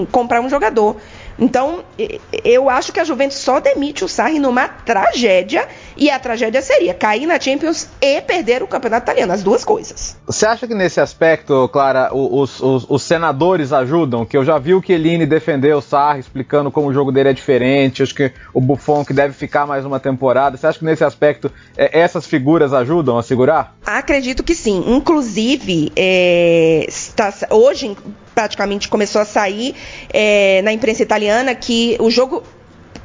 [0.00, 0.96] um, comprar um jogador.
[1.38, 1.84] Então,
[2.44, 5.66] eu acho que a Juventus só demite o Sarri numa tragédia,
[5.96, 10.16] e a tragédia seria cair na Champions e perder o campeonato italiano, as duas coisas.
[10.26, 14.24] Você acha que nesse aspecto, Clara, os, os, os senadores ajudam?
[14.24, 17.32] Que eu já vi o Chiellini defender o Sarri, explicando como o jogo dele é
[17.32, 20.56] diferente, acho que o Buffon que deve ficar mais uma temporada.
[20.56, 23.74] Você acha que nesse aspecto é, essas figuras ajudam a segurar?
[23.84, 24.84] Acredito que sim.
[24.86, 27.96] Inclusive, é, está, hoje
[28.34, 29.74] praticamente começou a sair
[30.12, 32.42] é, na imprensa italiana que o jogo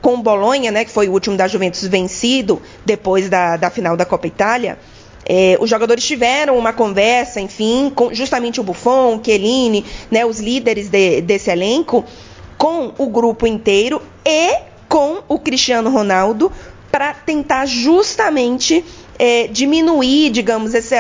[0.02, 3.98] com o Bolonha, né, que foi o último da Juventus vencido depois da, da final
[3.98, 4.78] da Copa Itália,
[5.26, 10.40] é, os jogadores tiveram uma conversa, enfim, com justamente o Buffon, o Chiellini, né, os
[10.40, 12.06] líderes de, desse elenco,
[12.58, 16.52] com o grupo inteiro e com o Cristiano Ronaldo
[16.92, 18.84] para tentar justamente
[19.20, 20.96] é, diminuir, digamos, esse,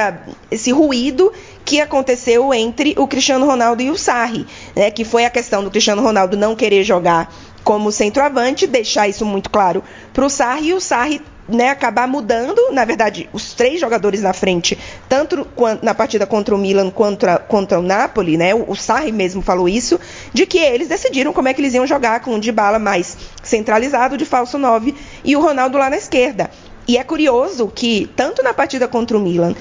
[0.49, 1.31] esse ruído
[1.63, 4.45] que aconteceu entre o Cristiano Ronaldo e o Sarri,
[4.75, 9.25] né, que foi a questão do Cristiano Ronaldo não querer jogar como centroavante, deixar isso
[9.25, 13.79] muito claro para o Sarri e o Sarri né, acabar mudando, na verdade, os três
[13.79, 15.47] jogadores na frente, tanto
[15.81, 19.99] na partida contra o Milan quanto contra o Napoli, né, o, Sarri mesmo falou isso,
[20.33, 24.17] de que eles decidiram como é que eles iam jogar com o Dybala mais centralizado
[24.17, 26.49] de falso 9 e o Ronaldo lá na esquerda.
[26.87, 29.53] E é curioso que tanto na partida contra o Milan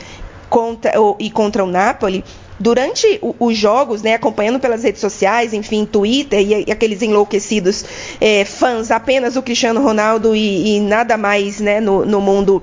[0.49, 2.25] contra, e contra o Napoli,
[2.59, 7.85] durante os jogos, né, acompanhando pelas redes sociais, enfim, Twitter e, e aqueles enlouquecidos
[8.21, 12.63] é, fãs apenas do Cristiano Ronaldo e, e nada mais né, no, no mundo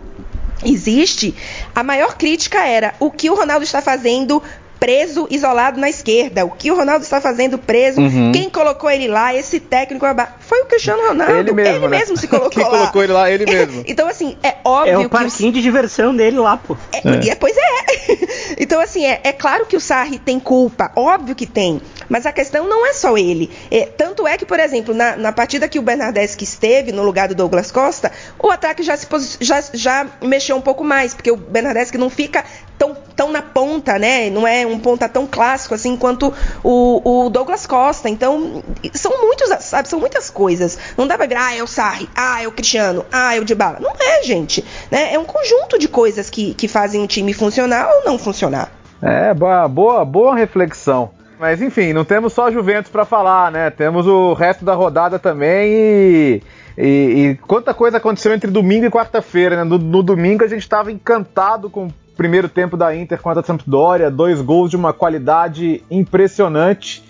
[0.65, 1.35] existe,
[1.75, 4.41] a maior crítica era o que o Ronaldo está fazendo
[4.79, 6.45] preso, isolado na esquerda.
[6.45, 8.01] O que o Ronaldo está fazendo preso?
[8.01, 8.31] Uhum.
[8.31, 9.33] Quem colocou ele lá?
[9.33, 10.05] Esse técnico
[10.39, 11.33] foi o Cristiano Ronaldo.
[11.33, 11.99] Ele mesmo, ele né?
[11.99, 12.69] mesmo se colocou Quem lá.
[12.69, 13.31] colocou ele lá?
[13.31, 13.83] Ele mesmo.
[13.87, 15.09] então, assim, é óbvio é o que.
[15.09, 15.55] parquinho os...
[15.55, 16.75] de diversão dele lá, pô.
[16.91, 17.35] É, é.
[17.35, 18.55] Pois é.
[18.59, 20.91] então, assim, é, é, claro que o Sarri tem culpa.
[20.95, 21.81] Óbvio que tem.
[22.13, 23.49] Mas a questão não é só ele.
[23.71, 27.27] É, tanto é que, por exemplo, na, na partida que o Bernardeschi esteve no lugar
[27.27, 29.07] do Douglas Costa, o ataque já, se
[29.41, 32.45] já, já mexeu um pouco mais, porque o Bernardeschi não fica
[32.77, 34.29] tão, tão na ponta, né?
[34.29, 36.31] Não é um ponta tão clássico assim quanto
[36.63, 38.07] o, o Douglas Costa.
[38.07, 40.77] Então, são muitos, sabe, são muitas coisas.
[40.95, 43.43] Não dá pra virar, ah, é o Sarri, ah, é o Cristiano, ah, é o
[43.43, 43.79] Dybala.
[43.79, 44.63] Não é, gente.
[44.91, 45.15] Né?
[45.15, 48.71] É um conjunto de coisas que, que fazem o time funcionar ou não funcionar.
[49.01, 51.09] É, boa, boa, boa reflexão.
[51.43, 53.69] Mas enfim, não temos só Juventus para falar, né?
[53.69, 56.41] Temos o resto da rodada também e,
[56.77, 59.65] e, e quanta coisa aconteceu entre domingo e quarta-feira, né?
[59.65, 64.09] No, no, domingo a gente estava encantado com primeiro tempo da Inter contra a Sampdoria,
[64.09, 67.03] dois gols de uma qualidade impressionante.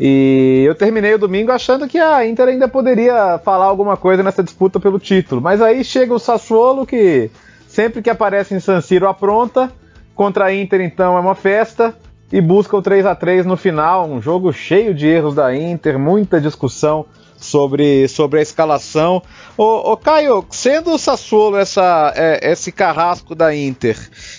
[0.00, 4.42] E eu terminei o domingo achando que a Inter ainda poderia falar alguma coisa nessa
[4.42, 5.42] disputa pelo título.
[5.42, 7.30] Mas aí chega o Sassuolo, que
[7.68, 9.70] sempre que aparece em San Siro apronta.
[10.14, 11.94] Contra a Inter, então, é uma festa.
[12.32, 14.08] E busca o 3 a 3 no final.
[14.08, 17.06] Um jogo cheio de erros da Inter, muita discussão
[17.36, 19.22] sobre, sobre a escalação.
[19.56, 23.96] Ô Caio, sendo o Sassuolo essa, é, esse carrasco da Inter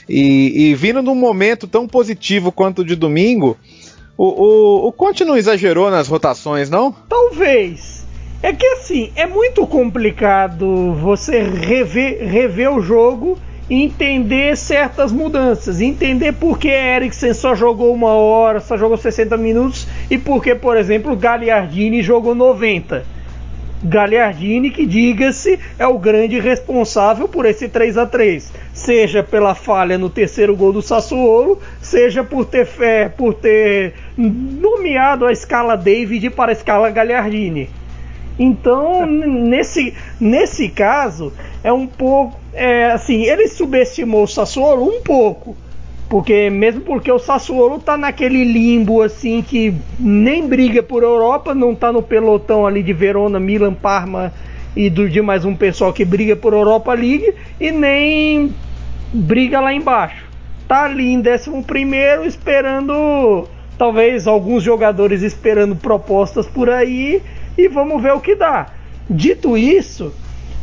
[0.10, 3.58] e, e, vindo num momento tão positivo quanto o de domingo,
[4.17, 6.91] o, o, o Conte não exagerou nas rotações, não?
[6.91, 8.06] Talvez.
[8.41, 13.38] É que assim, é muito complicado você rever, rever o jogo
[13.69, 19.88] entender certas mudanças, entender por que Eriksen só jogou uma hora, só jogou 60 minutos
[20.10, 23.04] e por que, por exemplo, Gagliardini jogou 90.
[23.84, 29.97] Gagliardini, que diga-se, é o grande responsável por esse 3 a 3 seja pela falha
[29.97, 36.30] no terceiro gol do Sassuolo, seja por ter fé, por ter nomeado a escala David
[36.32, 37.69] para a escala Gagliardini.
[38.38, 41.32] Então, nesse, nesse caso,
[41.65, 42.39] é um pouco.
[42.54, 45.58] É, assim, ele subestimou o Sassuolo um pouco.
[46.08, 51.73] Porque mesmo porque o Sassuolo tá naquele limbo assim que nem briga por Europa, não
[51.73, 54.32] tá no pelotão ali de Verona, Milan, Parma
[54.75, 58.54] e do de mais um pessoal que briga por Europa League e nem
[59.12, 60.23] briga lá embaixo.
[60.67, 67.23] Tá ali em 11 primeiro esperando talvez alguns jogadores esperando propostas por aí
[67.58, 68.67] e vamos ver o que dá.
[69.10, 70.13] Dito isso,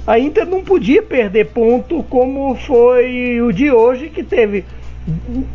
[0.07, 4.65] a Inter não podia perder ponto como foi o de hoje, que teve.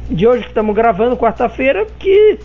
[0.10, 2.38] De hoje que estamos gravando, quarta-feira, que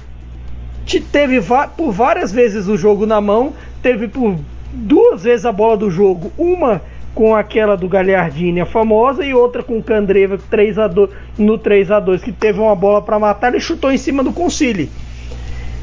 [1.10, 1.40] teve
[1.76, 4.36] por várias vezes o jogo na mão, teve por
[4.72, 6.80] duas vezes a bola do jogo, uma
[7.14, 11.58] com aquela do Gagliardini, a famosa, e outra com o Candreva 3 a 2, no
[11.58, 14.90] 3 a 2 que teve uma bola para matar e chutou em cima do Concili.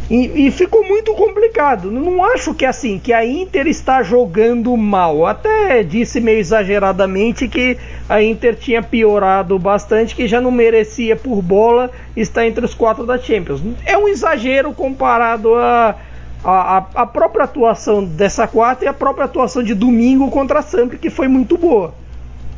[0.09, 1.91] E, e, ficou muito complicado.
[1.91, 5.27] Não acho que assim que a Inter está jogando mal.
[5.27, 11.43] Até disse meio exageradamente que a Inter tinha piorado bastante, que já não merecia por
[11.43, 13.61] bola estar entre os quatro da Champions.
[13.85, 15.95] É um exagero comparado a
[16.43, 20.93] a, a, própria atuação dessa quarta e a própria atuação de domingo contra a Samp,
[20.93, 21.93] que foi muito boa.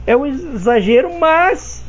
[0.06, 1.81] É um exagero, mas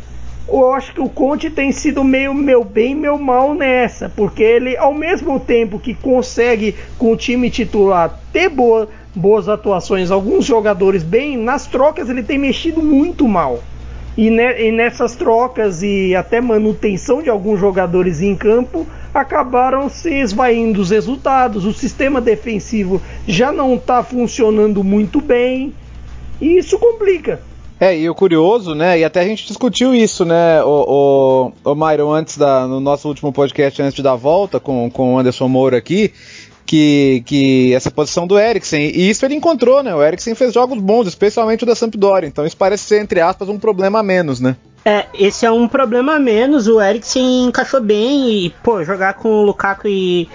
[0.49, 4.77] eu acho que o Conte tem sido meio meu bem, meu mal nessa, porque ele,
[4.77, 11.03] ao mesmo tempo que consegue com o time titular ter boa, boas atuações, alguns jogadores
[11.03, 13.63] bem, nas trocas ele tem mexido muito mal.
[14.15, 20.13] E, ne, e nessas trocas e até manutenção de alguns jogadores em campo acabaram se
[20.13, 21.65] esvaindo os resultados.
[21.65, 25.73] O sistema defensivo já não está funcionando muito bem
[26.43, 27.41] E isso complica.
[27.83, 29.01] É, e o curioso, né?
[29.01, 32.65] E até a gente discutiu isso, né, o, o, o Myron, antes da.
[32.65, 36.13] no nosso último podcast, antes da volta, com, com o Anderson Moura aqui,
[36.67, 38.93] que, que essa posição do Eriksen.
[38.95, 39.95] E isso ele encontrou, né?
[39.95, 42.29] O Eriksen fez jogos bons, especialmente o da Sampdoria.
[42.29, 44.57] Então isso parece ser, entre aspas, um problema a menos, né?
[44.85, 46.67] É, esse é um problema a menos.
[46.67, 50.29] O Eriksen encaixou bem e, pô, jogar com o Lukaku e,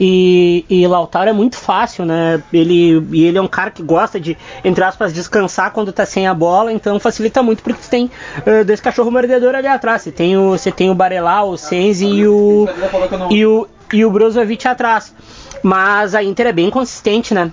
[0.00, 2.42] e, e Lautaro é muito fácil, né?
[2.52, 6.26] Ele, e ele é um cara que gosta de, entre aspas, descansar quando tá sem
[6.26, 10.02] a bola, então facilita muito porque você tem uh, dois cachorros mordedores ali atrás.
[10.02, 12.68] Você tem o, você tem o Barelau, o Senzi e o,
[13.30, 15.14] e o, e o Brozovic atrás.
[15.62, 17.52] Mas a Inter é bem consistente, né?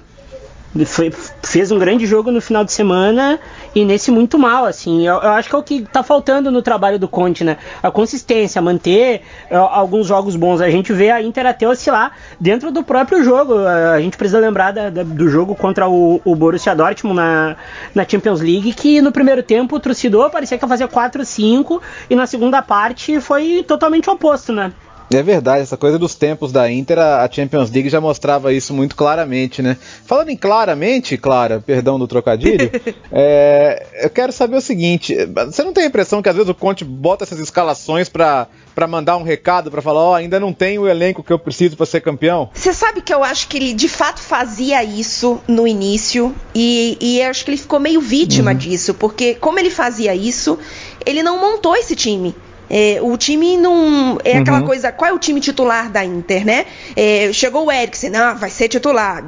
[0.85, 1.11] Foi,
[1.43, 3.39] fez um grande jogo no final de semana
[3.73, 5.05] e nesse muito mal, assim.
[5.05, 7.57] Eu, eu, acho que é o que tá faltando no trabalho do Conte, né?
[7.81, 10.61] A consistência, manter uh, alguns jogos bons.
[10.61, 13.55] A gente vê a Inter até oscilar dentro do próprio jogo.
[13.55, 17.55] Uh, a gente precisa lembrar da, da, do jogo contra o, o Borussia Dortmund na,
[17.95, 21.81] na Champions League, que no primeiro tempo o torcedor parecia que ia fazer 4-5
[22.11, 24.71] e na segunda parte foi totalmente oposto, né?
[25.11, 28.95] É verdade, essa coisa dos tempos da Inter, a Champions League já mostrava isso muito
[28.95, 29.75] claramente, né?
[30.05, 32.69] Falando em claramente, Clara, perdão do trocadilho,
[33.11, 35.15] é, eu quero saber o seguinte:
[35.47, 38.47] você não tem a impressão que às vezes o Conte bota essas escalações para
[38.87, 41.75] mandar um recado, para falar, ó, oh, ainda não tenho o elenco que eu preciso
[41.75, 42.51] para ser campeão?
[42.53, 47.21] Você sabe que eu acho que ele de fato fazia isso no início e, e
[47.23, 48.57] acho que ele ficou meio vítima uhum.
[48.57, 50.59] disso, porque como ele fazia isso,
[51.03, 52.35] ele não montou esse time.
[52.69, 54.17] É, o time não.
[54.23, 54.65] É aquela uhum.
[54.65, 54.91] coisa.
[54.91, 56.65] Qual é o time titular da Inter, né?
[56.95, 59.23] É, chegou o Eriksen, não, vai ser titular.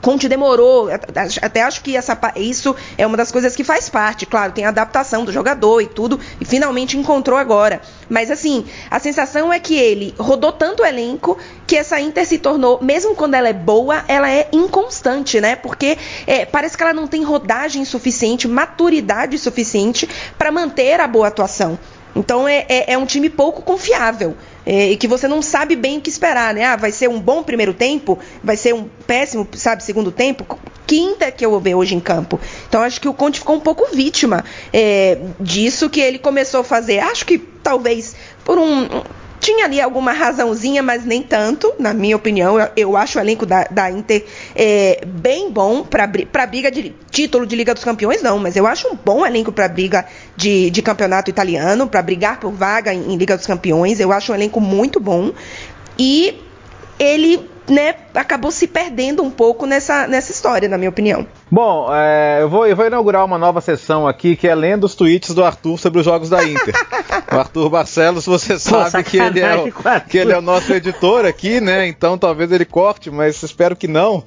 [0.00, 0.88] Conte demorou.
[1.42, 4.26] Até acho que essa, isso é uma das coisas que faz parte.
[4.26, 6.20] Claro, tem a adaptação do jogador e tudo.
[6.40, 7.80] E finalmente encontrou agora.
[8.08, 12.38] Mas assim, a sensação é que ele rodou tanto o elenco que essa Inter se
[12.38, 15.56] tornou, mesmo quando ela é boa, ela é inconstante, né?
[15.56, 21.28] Porque é, parece que ela não tem rodagem suficiente, maturidade suficiente para manter a boa
[21.28, 21.78] atuação.
[22.14, 24.36] Então é, é, é um time pouco confiável.
[24.66, 26.64] É, e que você não sabe bem o que esperar, né?
[26.64, 30.58] Ah, vai ser um bom primeiro tempo, vai ser um péssimo, sabe, segundo tempo.
[30.86, 32.40] Quinta que eu vou ver hoje em campo.
[32.66, 34.42] Então acho que o Conte ficou um pouco vítima
[34.72, 37.00] é, disso que ele começou a fazer.
[37.00, 38.88] Acho que talvez por um,
[39.40, 42.58] tinha ali alguma razãozinha, mas nem tanto, na minha opinião.
[42.58, 44.24] Eu, eu acho o elenco da, da Inter
[44.54, 46.06] é, bem bom para
[46.46, 49.68] briga de título de Liga dos Campeões, não, mas eu acho um bom elenco para
[49.68, 50.06] briga
[50.36, 54.00] de, de campeonato italiano, para brigar por vaga em, em Liga dos Campeões.
[54.00, 55.32] Eu acho um elenco muito bom.
[55.98, 56.40] E
[56.98, 61.26] ele né, acabou se perdendo um pouco nessa, nessa história, na minha opinião.
[61.50, 64.94] Bom, é, eu, vou, eu vou inaugurar uma nova sessão aqui que é lendo os
[64.94, 66.74] tweets do Arthur sobre os jogos da Inter.
[67.32, 69.72] o Arthur Barcelos, você sabe Pô, que, ele é o,
[70.08, 71.86] que ele é o nosso editor aqui, né?
[71.86, 74.24] Então talvez ele corte, mas espero que não.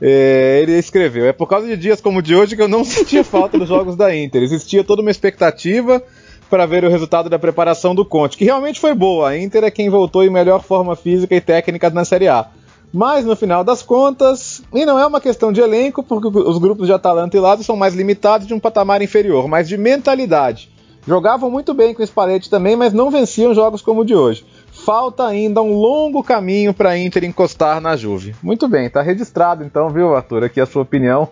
[0.00, 2.84] É, ele escreveu: É por causa de dias como o de hoje que eu não
[2.86, 4.42] sentia falta dos jogos da Inter.
[4.42, 6.02] Existia toda uma expectativa
[6.48, 9.28] para ver o resultado da preparação do Conte, que realmente foi boa.
[9.28, 12.48] A Inter é quem voltou em melhor forma física e técnica na Série A.
[12.92, 16.86] Mas no final das contas, e não é uma questão de elenco, porque os grupos
[16.86, 20.70] de Atalanta e Lazio são mais limitados de um patamar inferior, mas de mentalidade.
[21.06, 24.44] Jogavam muito bem com o Spalletti também, mas não venciam jogos como o de hoje.
[24.70, 28.34] Falta ainda um longo caminho para a Inter encostar na Juve.
[28.42, 31.28] Muito bem, está registrado então, viu, Arthur, aqui a sua opinião.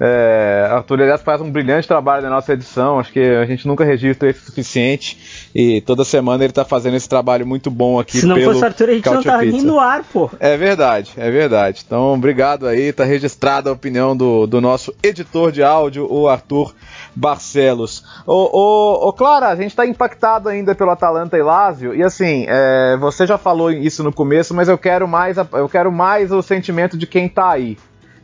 [0.00, 2.98] É, Arthur, aliás, faz um brilhante trabalho na nossa edição.
[2.98, 5.50] Acho que a gente nunca registra isso o suficiente.
[5.54, 8.18] E toda semana ele está fazendo esse trabalho muito bom aqui.
[8.18, 10.30] Se não pelo fosse Arthur, a gente não tava nem no ar, pô.
[10.40, 11.82] É verdade, é verdade.
[11.86, 12.82] Então, obrigado aí.
[12.82, 16.74] Está registrada a opinião do, do nosso editor de áudio, o Arthur
[17.14, 18.04] Barcelos.
[18.26, 21.94] Ô, ô, ô Clara, a gente está impactado ainda pelo Atalanta e Lazio.
[21.94, 25.92] E assim, é, você já falou isso no começo, mas eu quero mais, eu quero
[25.92, 27.76] mais o sentimento de quem está aí.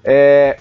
[0.04, 0.58] É,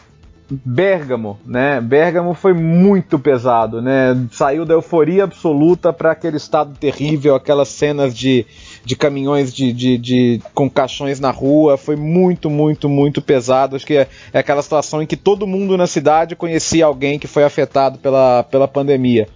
[0.50, 1.82] Bergamo, né?
[1.82, 4.16] Bergamo foi muito pesado, né?
[4.32, 8.46] Saiu da euforia absoluta para aquele estado terrível, aquelas cenas de,
[8.86, 13.76] de caminhões de, de, de, com caixões na rua, foi muito, muito, muito pesado.
[13.76, 17.28] Acho que é, é aquela situação em que todo mundo na cidade conhecia alguém que
[17.28, 19.28] foi afetado pela, pela pandemia.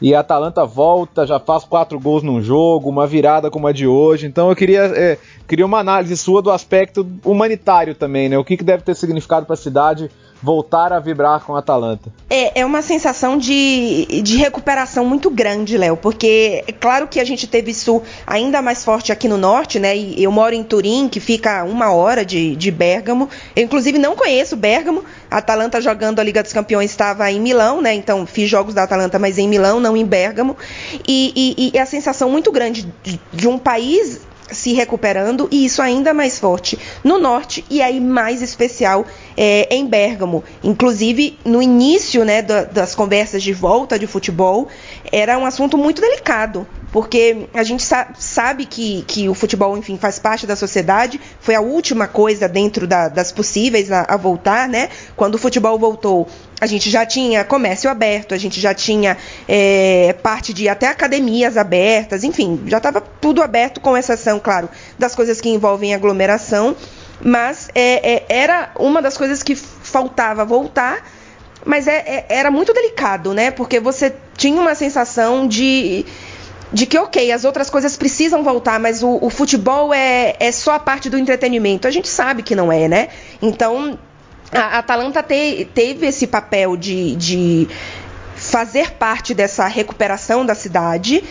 [0.00, 3.86] E a Atalanta volta, já faz quatro gols num jogo, uma virada como a de
[3.86, 4.26] hoje.
[4.26, 8.38] Então eu queria, é, queria uma análise sua do aspecto humanitário também, né?
[8.38, 10.10] O que, que deve ter significado para a cidade
[10.42, 12.12] voltar a vibrar com a Atalanta.
[12.28, 17.24] É, é uma sensação de, de recuperação muito grande, Léo, porque é claro que a
[17.24, 19.96] gente teve isso ainda mais forte aqui no norte, né?
[19.96, 23.28] E eu moro em Turim, que fica uma hora de, de Bergamo.
[23.54, 25.04] Eu, inclusive, não conheço Bergamo.
[25.30, 27.94] A Atalanta jogando a Liga dos Campeões estava em Milão, né?
[27.94, 30.56] Então fiz jogos da Atalanta, mas em Milão, não em Bergamo.
[31.06, 34.20] E, e, e a sensação muito grande de, de um país
[34.50, 39.06] se recuperando e isso ainda mais forte no norte e aí mais especial
[39.42, 40.44] é, em Bergamo.
[40.62, 44.68] Inclusive, no início né, das conversas de volta de futebol,
[45.10, 49.96] era um assunto muito delicado, porque a gente sa sabe que, que o futebol, enfim,
[49.96, 54.68] faz parte da sociedade, foi a última coisa dentro da, das possíveis a, a, voltar,
[54.68, 54.90] né?
[55.16, 56.28] Quando o futebol voltou,
[56.60, 59.16] a gente já tinha comércio aberto, a gente já tinha
[59.48, 64.68] é, parte de até academias abertas, enfim, já estava tudo aberto, com exceção, claro,
[64.98, 66.76] das coisas que envolvem aglomeração,
[67.22, 71.02] mas é, é, era uma das coisas que faltava voltar
[71.64, 73.50] mas é, é, era muito delicado, né?
[73.50, 76.04] Porque você tinha uma sensação de
[76.72, 80.74] de que, ok, as outras coisas precisam voltar, mas o, o futebol é, é só
[80.74, 81.88] a parte do entretenimento.
[81.88, 83.08] A gente sabe que não é, né?
[83.42, 83.98] Então,
[84.52, 87.68] a Atalanta te, teve esse papel de, de
[88.36, 91.24] fazer parte dessa recuperação da cidade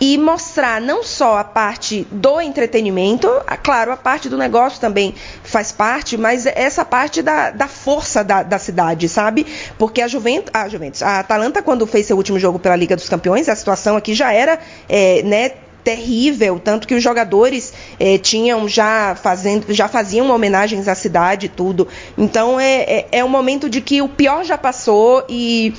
[0.00, 3.28] e mostrar não só a parte do entretenimento,
[3.62, 8.42] claro, a parte do negócio também faz parte, mas essa parte da, da força da,
[8.42, 9.46] da cidade, sabe?
[9.78, 13.08] Porque a Juventus, a Juventus, a Atalanta, quando fez seu último jogo pela Liga dos
[13.10, 15.52] Campeões, a situação aqui já era, é, né?
[15.82, 21.48] terrível, tanto que os jogadores eh, tinham já fazendo, já faziam homenagens à cidade e
[21.48, 21.88] tudo.
[22.18, 25.74] Então é, é, é um momento de que o pior já passou e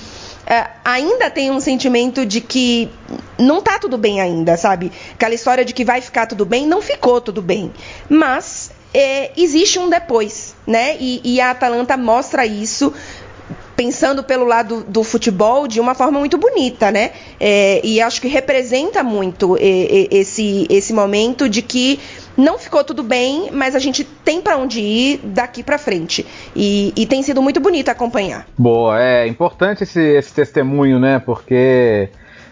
[0.83, 2.89] ainda tem um sentimento de que
[3.37, 4.91] não tá tudo bem ainda, sabe?
[5.13, 7.71] Aquela história de que vai ficar tudo bem, não ficou tudo bem.
[8.09, 10.97] Mas é, existe um depois, né?
[10.99, 12.93] E, e, a Atalanta mostra isso.
[13.81, 17.09] Pensando pelo lado do futebol de uma forma muito bonita, né?
[17.39, 21.99] É, e acho que representa muito esse, esse momento de que
[22.37, 26.23] não ficou tudo bem, mas a gente tem para onde ir daqui para frente.
[26.55, 28.45] E, e, tem sido muito bonito acompanhar.
[28.55, 31.17] Boa, é importante esse, esse testemunho, né?
[31.17, 32.09] Porque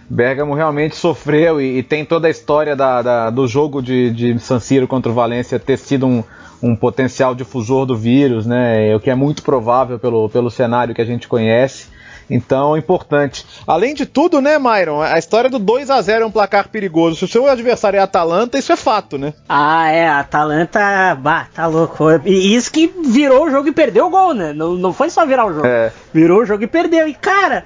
[0.10, 4.40] Bergamo realmente sofreu e, e tem toda a história da, da, do jogo de, de
[4.40, 6.24] San Siro contra o Valência ter sido um,
[6.62, 8.96] um potencial difusor do vírus, né?
[8.96, 11.88] O que é muito provável pelo, pelo cenário que a gente conhece.
[12.30, 13.46] Então, importante.
[13.66, 15.02] Além de tudo, né, Myron?
[15.02, 17.16] A história do 2 a 0 é um placar perigoso.
[17.16, 19.34] Se o seu adversário é Atalanta, isso é fato, né?
[19.48, 20.08] Ah, é.
[20.08, 22.06] A Atalanta, bah, tá louco.
[22.26, 24.54] E isso que virou o jogo e perdeu o gol, né?
[24.54, 25.66] Não, não foi só virar o jogo.
[25.66, 25.92] É.
[26.14, 27.08] Virou o jogo e perdeu.
[27.08, 27.64] E, cara.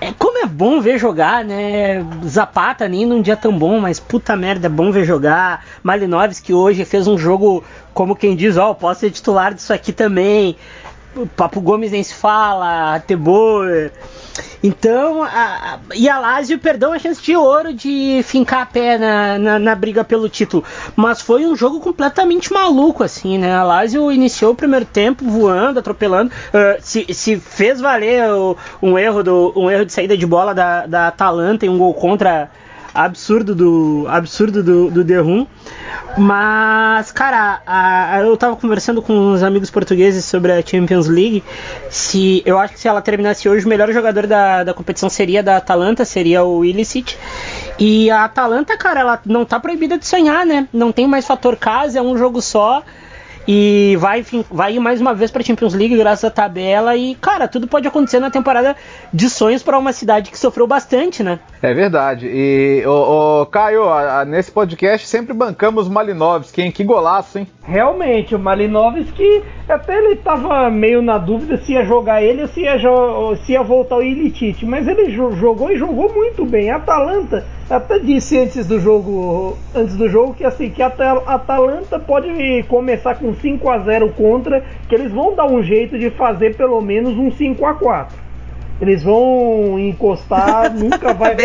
[0.00, 2.04] É, como é bom ver jogar, né?
[2.26, 5.64] Zapata nem num dia tão bom, mas puta merda, é bom ver jogar.
[5.82, 9.92] Malinovski hoje fez um jogo, como quem diz, ó, oh, posso ser titular disso aqui
[9.92, 10.56] também.
[11.36, 13.90] Papo Gomes nem se fala, Tebor.
[14.62, 18.98] Então, a, a, e a Lazio perdeu a chance de ouro de fincar a pé
[18.98, 20.64] na, na, na, briga pelo título.
[20.96, 23.54] Mas foi um jogo completamente maluco, assim, né?
[23.54, 26.32] A Lazio iniciou o primeiro tempo voando, atropelando.
[26.48, 30.54] Uh, se, se fez valer o, um, erro do, um erro de saída de bola
[30.54, 32.50] da, da Atalanta e um gol contra
[32.94, 35.46] absurdo do absurdo do, do The Room.
[36.16, 41.42] Mas, cara, a, a, eu tava conversando com uns amigos portugueses sobre a Champions League.
[41.90, 45.42] Se eu acho que se ela terminasse hoje, o melhor jogador da, da competição seria
[45.42, 47.18] da Atalanta, seria o Illicit.
[47.78, 50.68] E a Atalanta, cara, ela não tá proibida de sonhar, né?
[50.72, 52.84] Não tem mais fator casa, é um jogo só
[53.46, 57.46] e vai, vai ir mais uma vez para Champions League graças à tabela e cara,
[57.46, 58.74] tudo pode acontecer na temporada
[59.12, 61.38] de sonhos para uma cidade que sofreu bastante, né?
[61.62, 62.26] É verdade.
[62.26, 66.72] E o, o Caio, a, a, nesse podcast sempre bancamos Malinovski, hein?
[66.72, 67.46] Que golaço, hein?
[67.62, 72.60] Realmente, o Malinovski até ele tava meio na dúvida se ia jogar ele ou se
[72.60, 72.76] ia,
[73.44, 76.70] se ia voltar o Ilitite, mas ele jogou e jogou muito bem.
[76.70, 80.92] A Atalanta até disse antes do jogo, antes do jogo que assim que a
[81.26, 86.10] Atalanta pode começar com 5 a 0 contra, que eles vão dar um jeito de
[86.10, 88.24] fazer pelo menos um 5 a 4.
[88.80, 91.36] Eles vão encostar, nunca vai,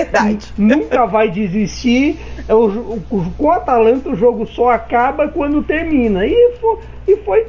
[0.57, 2.19] nunca vai desistir.
[2.47, 6.25] É com o Atalanta o jogo só acaba quando termina.
[6.25, 7.45] E foi, e foi,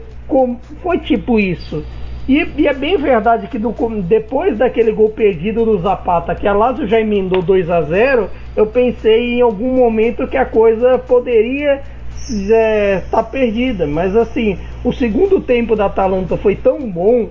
[0.83, 1.85] foi tipo isso.
[2.29, 6.53] E, e, é bem verdade que do, depois daquele gol perdido do Zapata, que a
[6.53, 11.83] Lazio já emendou 2 a 0 eu pensei em algum momento que a coisa poderia
[12.29, 13.87] estar é, tá perdida.
[13.87, 17.29] Mas assim, o segundo tempo da Atalanta foi tão bom,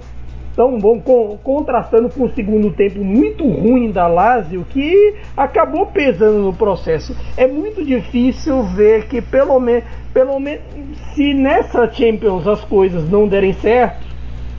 [0.55, 6.39] tão bom, com, contrastando com o segundo tempo muito ruim da Lazio, que acabou pesando
[6.39, 7.15] no processo.
[7.37, 9.83] É muito difícil ver que pelo menos,
[10.13, 10.61] pelo menos,
[11.13, 14.08] se nessa Champions as coisas não derem certo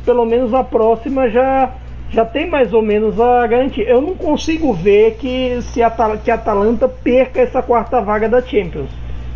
[0.05, 1.73] pelo menos a próxima já
[2.11, 3.85] já tem mais ou menos a garantia.
[3.89, 5.91] Eu não consigo ver que se a,
[6.23, 8.91] que a Atalanta perca essa quarta vaga da Champions.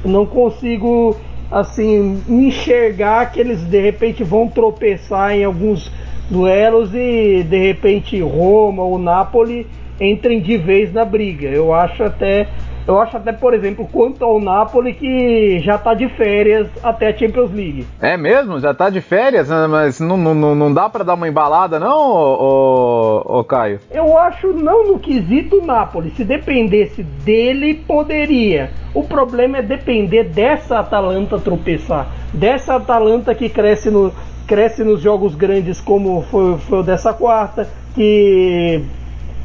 [0.04, 1.16] Eu não consigo
[1.50, 5.90] assim enxergar que eles de repente vão tropeçar em alguns
[6.28, 9.66] duelos e de repente Roma ou Napoli
[10.00, 11.48] entrem de vez na briga.
[11.48, 12.48] Eu acho até
[12.86, 17.16] Eu acho até, por exemplo, quanto ao Napoli, que já tá de férias até a
[17.16, 17.86] Champions League.
[17.98, 18.60] É mesmo?
[18.60, 19.50] Já tá de férias?
[19.50, 23.80] Ah, mas não, não, não dá para dar uma embalada, não, ô, ô, ô, Caio?
[23.90, 26.10] Eu acho não no quesito Napoli.
[26.10, 28.70] Se dependesse dele, poderia.
[28.92, 32.06] O problema é depender dessa Atalanta tropeçar.
[32.34, 34.12] Dessa Atalanta que cresce, no,
[34.46, 38.84] cresce nos jogos grandes, como foi, foi o dessa quarta, que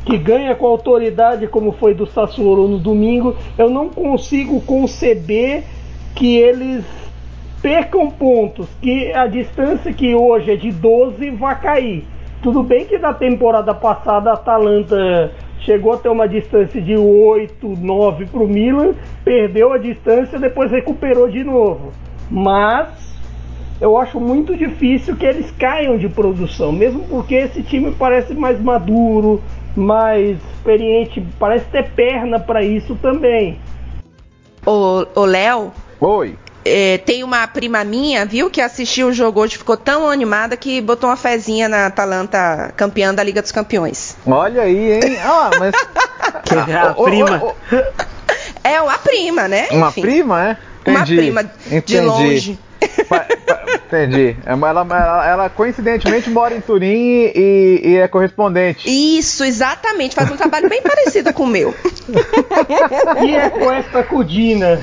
[0.06, 5.64] que ganha com autoridade, como foi do Sassuolo no domingo, eu não consigo conceber
[6.16, 6.84] que eles
[7.62, 12.06] percam pontos, que a distância que hoje é de 12 vai cair.
[12.42, 17.68] Tudo bem que na temporada passada a Atalanta chegou a ter uma distância de 8,
[17.68, 18.94] 9 para o Milan,
[19.26, 21.92] perdeu a distância, depois recuperou de novo.
[22.32, 22.88] Mas
[23.82, 28.60] eu acho muito difícil que eles caiam de produção, mesmo porque esse time parece mais
[28.62, 29.42] maduro,
[29.76, 33.60] mais experiente, parece ter perna para isso também.
[34.66, 35.72] O Léo?
[36.00, 36.38] Oi.
[36.66, 40.82] É, tem uma prima minha, viu, que assistiu o jogo hoje, ficou tão animada que
[40.82, 44.18] botou uma fezinha na Atalanta campeã da Liga dos Campeões.
[44.26, 45.18] Olha aí, hein?
[45.24, 45.74] Ah, mas.
[46.46, 47.42] que é a prima.
[47.42, 48.20] Oh, oh, oh.
[48.64, 49.68] É uma prima, né?
[49.72, 50.58] Uma Enfim, prima, é?
[50.82, 50.98] Entendi.
[50.98, 52.00] Uma prima de Entendi.
[52.02, 52.60] longe.
[53.10, 54.38] Pa, pa, entendi.
[54.46, 58.88] Ela, ela, ela, coincidentemente mora em Turim e, e, é correspondente.
[58.88, 60.16] Isso, exatamente.
[60.16, 61.74] Faz um trabalho bem parecido com o meu.
[63.26, 64.80] e é com essa cudina.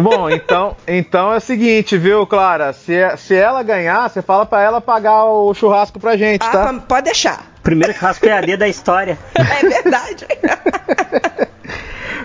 [0.00, 2.72] Bom, então, então é o seguinte, viu, Clara?
[2.72, 6.48] Se, se ela ganhar, você fala para ela pagar o churrasco pra gente, tá?
[6.48, 6.80] ah, tá?
[6.80, 7.52] Pode deixar.
[7.62, 9.18] Primeiro churrasco EAD da história.
[9.34, 10.26] É verdade.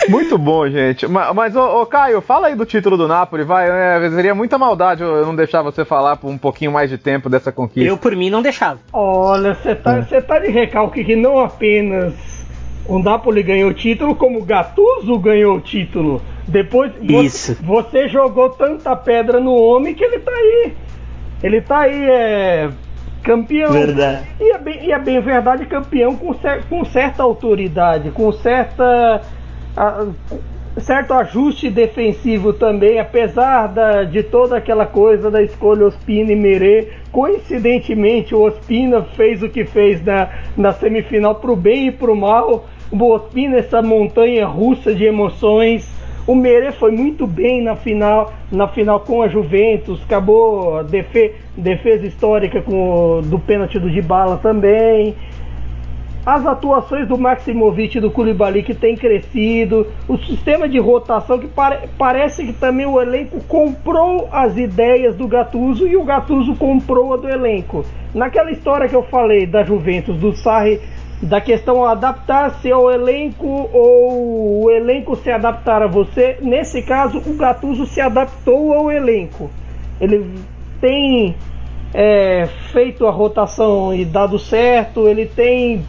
[0.10, 1.08] Muito bom, gente.
[1.08, 3.68] Mas, mas ô, ô, Caio, fala aí do título do Napoli, vai.
[3.70, 7.30] É, seria muita maldade eu não deixar você falar por um pouquinho mais de tempo
[7.30, 7.90] dessa conquista.
[7.90, 8.80] Eu, por mim, não deixava.
[8.92, 10.22] Olha, você tá, é.
[10.22, 12.14] tá de recalque que não apenas
[12.88, 16.22] o Napoli ganhou o título, como o Gattuso ganhou o título.
[16.48, 17.56] Depois Isso.
[17.56, 20.74] Você, você jogou tanta pedra no homem que ele tá aí.
[21.44, 22.70] Ele tá aí, é
[23.24, 23.72] campeão.
[23.72, 24.26] Verdade.
[24.40, 29.22] E é bem, e é bem verdade, campeão com, cer com certa autoridade, com certa
[29.78, 30.08] a,
[30.82, 36.90] certo ajuste defensivo também, apesar da, de toda aquela coisa da escolha Ospina e Merê.
[37.12, 42.12] Coincidentemente, o Ospina fez o que fez na, na semifinal para o bem e para
[42.12, 42.66] o mal.
[42.92, 45.96] O Ospina, essa montanha russa de emoções.
[46.26, 52.06] O Merê foi muito bem na final, na final com a Juventus, acabou defe, defesa
[52.06, 55.16] histórica com, do pênalti do Dybala também
[56.28, 61.48] as atuações do Maximovic e do Koulibaly que tem crescido, o sistema de rotação que
[61.48, 67.14] pare, parece que também o elenco comprou as ideias do Gattuso e o Gattuso comprou
[67.14, 67.86] a do elenco.
[68.14, 70.82] Naquela história que eu falei da Juventus, do Sarri,
[71.24, 77.38] da questão adaptar-se ao elenco ou o elenco se adaptar a você, nesse caso o
[77.38, 79.50] Gattuso se adaptou ao elenco.
[80.02, 80.30] Ele
[80.82, 81.38] tem
[81.94, 85.86] é, feito a rotação e dado certo, ele tem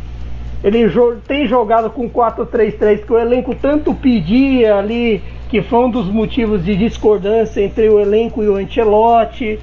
[0.63, 5.91] ele jo tem jogado com 4-3-3 que o elenco tanto pedia ali, que foi um
[5.91, 9.61] dos motivos de discordância entre o elenco e o Ancelotti.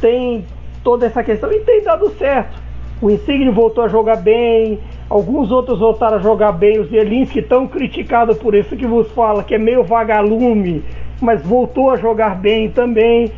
[0.00, 0.44] Tem
[0.82, 2.60] toda essa questão e tem dado certo.
[3.00, 6.80] O Insigne voltou a jogar bem, alguns outros voltaram a jogar bem.
[6.80, 10.84] O Zelinski, tão criticado por isso que vos fala, que é meio vagalume,
[11.20, 13.30] mas voltou a jogar bem também.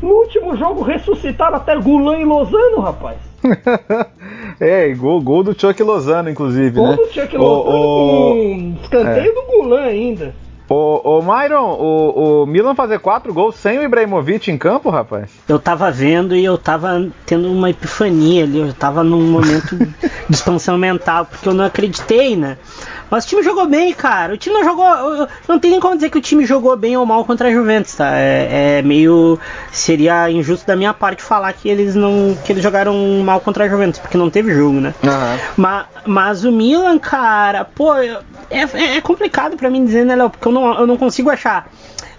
[0.00, 3.31] No último jogo ressuscitaram até Gulan e Lozano, rapaz.
[4.60, 6.96] é, gol, gol do Chuck Lozano, inclusive, gol né?
[6.96, 9.34] Gol do Chuck Lozano o, com escanteio é.
[9.34, 10.34] do Gulan ainda.
[10.72, 15.28] Ô, ô Myron, o, o Milan fazer quatro gols sem o Ibrahimovic em campo, rapaz?
[15.46, 20.34] Eu tava vendo e eu tava tendo uma epifania ali, eu tava num momento de
[20.34, 22.56] expansão mental, porque eu não acreditei, né?
[23.12, 24.32] Mas o time jogou bem, cara.
[24.32, 25.28] O time não jogou.
[25.46, 27.94] Não tem nem como dizer que o time jogou bem ou mal contra a Juventus,
[27.94, 28.16] tá?
[28.16, 29.38] É, é meio.
[29.70, 32.34] Seria injusto da minha parte falar que eles não.
[32.42, 34.94] que eles jogaram mal contra a Juventus, porque não teve jogo, né?
[35.02, 35.38] Uhum.
[35.58, 38.16] Mas, mas o Milan, cara, pô, é,
[38.50, 40.30] é complicado para mim dizer, né, Léo?
[40.30, 41.68] Porque eu não, eu não consigo achar.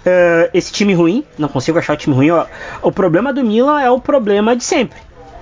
[0.06, 2.32] Uh, esse time ruim, não consigo achar o time ruim.
[2.32, 2.46] Ó.
[2.82, 5.00] O problema do Milan é o problema de sempre.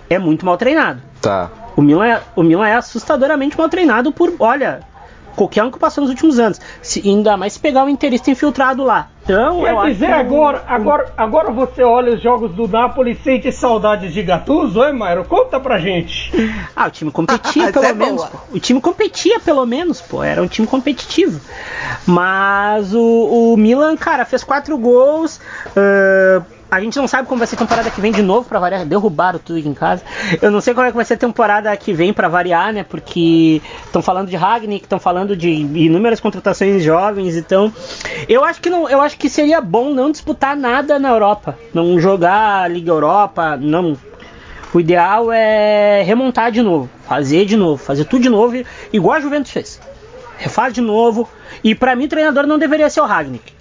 [0.09, 1.01] É muito mal treinado.
[1.21, 1.49] Tá.
[1.75, 4.81] O Milan é, o Milan é assustadoramente mal treinado por, olha,
[5.35, 6.59] qualquer um que passou nos últimos anos.
[6.81, 9.09] Se, ainda mais se pegar um interista infiltrado lá.
[9.31, 10.11] Então, Quer dizer, que...
[10.11, 14.91] agora, agora, agora você olha os jogos do Napoli e sente saudades de Gattuso, oi,
[14.91, 15.23] Mairo?
[15.23, 16.31] Conta pra gente.
[16.75, 18.27] Ah, o time competia pelo é menos.
[18.51, 20.23] O time competia pelo menos, pô.
[20.23, 21.39] Era um time competitivo.
[22.05, 25.39] Mas o, o Milan, cara, fez quatro gols.
[25.67, 28.57] Uh, a gente não sabe como vai ser a temporada que vem de novo para
[28.57, 28.85] variar.
[28.85, 30.01] Derrubaram tudo em casa.
[30.41, 32.85] Eu não sei como é que vai ser a temporada que vem para variar, né?
[32.85, 37.73] Porque estão falando de Ragnick, estão falando de inúmeras contratações jovens, então
[38.29, 41.99] eu acho que não, eu acho que seria bom não disputar nada na Europa, não
[41.99, 43.97] jogar Liga Europa, não.
[44.73, 48.63] O ideal é remontar de novo, fazer de novo, fazer tudo de novo,
[48.93, 49.81] igual a Juventus fez.
[50.37, 51.27] Refaz de novo.
[51.61, 53.51] E para mim, o treinador não deveria ser o Ragnick.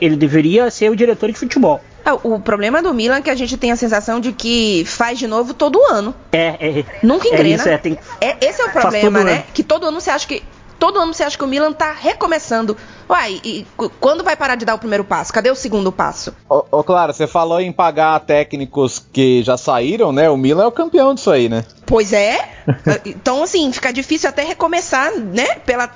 [0.00, 1.80] Ele deveria ser o diretor de futebol.
[2.04, 5.18] É, o problema do Milan é que a gente tem a sensação de que faz
[5.18, 6.14] de novo todo ano.
[6.32, 6.84] É, é.
[7.02, 7.48] Nunca engrena.
[7.48, 7.98] É isso, é, tem...
[8.20, 9.32] é, esse é o problema, né?
[9.34, 9.44] Ano.
[9.54, 10.42] Que todo ano você acha que.
[10.78, 12.76] Todo ano você acha que o Milan tá recomeçando.
[13.08, 13.64] Uai, e
[14.00, 15.32] quando vai parar de dar o primeiro passo?
[15.32, 16.34] Cadê o segundo passo?
[16.50, 20.28] Ô, ô, claro, você falou em pagar técnicos que já saíram, né?
[20.28, 21.64] O Milan é o campeão disso aí, né?
[21.86, 22.64] Pois é.
[23.06, 25.54] então, assim, fica difícil até recomeçar, né?
[25.64, 25.88] Pela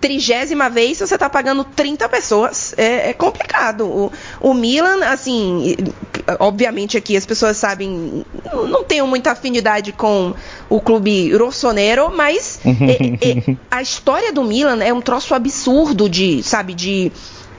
[0.00, 2.74] trigésima vez você está pagando 30 pessoas.
[2.76, 3.84] É, é complicado.
[3.86, 5.76] O, o, Milan, assim,
[6.38, 10.34] obviamente aqui as pessoas sabem, não, tenho muita afinidade com
[10.68, 16.42] o clube rossonero, mas é, é, a história do Milan é um troço absurdo de,
[16.42, 17.12] sabe, de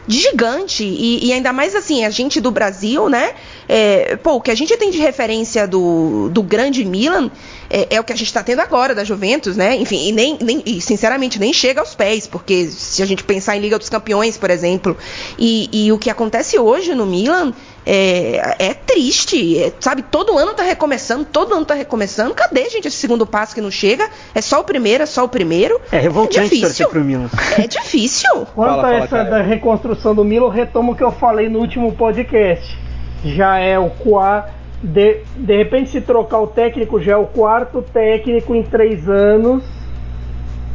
[0.09, 0.83] gigante.
[0.83, 3.33] E, e, ainda mais assim, a gente do Brasil, né?
[3.67, 7.29] É, pô, o que a gente tem de referência do, do grande Milan
[7.69, 9.75] é, é o que a gente está tendo agora da Juventus, né?
[9.75, 13.55] Enfim, e, nem, nem, e sinceramente nem chega aos pés, porque se a gente pensar
[13.55, 14.97] em Liga dos Campeões, por exemplo,
[15.37, 17.53] e, e o que acontece hoje no Milan
[17.91, 20.03] é, é triste, é, sabe?
[20.03, 22.35] Todo ano tá recomeçando, todo ano tá recomeçando.
[22.35, 24.07] Cadê, gente, esse segundo passo que não chega?
[24.35, 25.81] É só o primeiro, é só o primeiro.
[25.91, 27.27] É revoltante é torcer pro Milan.
[27.57, 28.29] É difícil.
[28.53, 31.91] Quanto fala, a essa da reconstrução do Milan, retomo o que eu falei no último
[31.93, 32.77] podcast.
[33.25, 34.59] Já é o quarto.
[34.83, 39.63] De, de repente, se trocar o técnico, já é o quarto técnico em três anos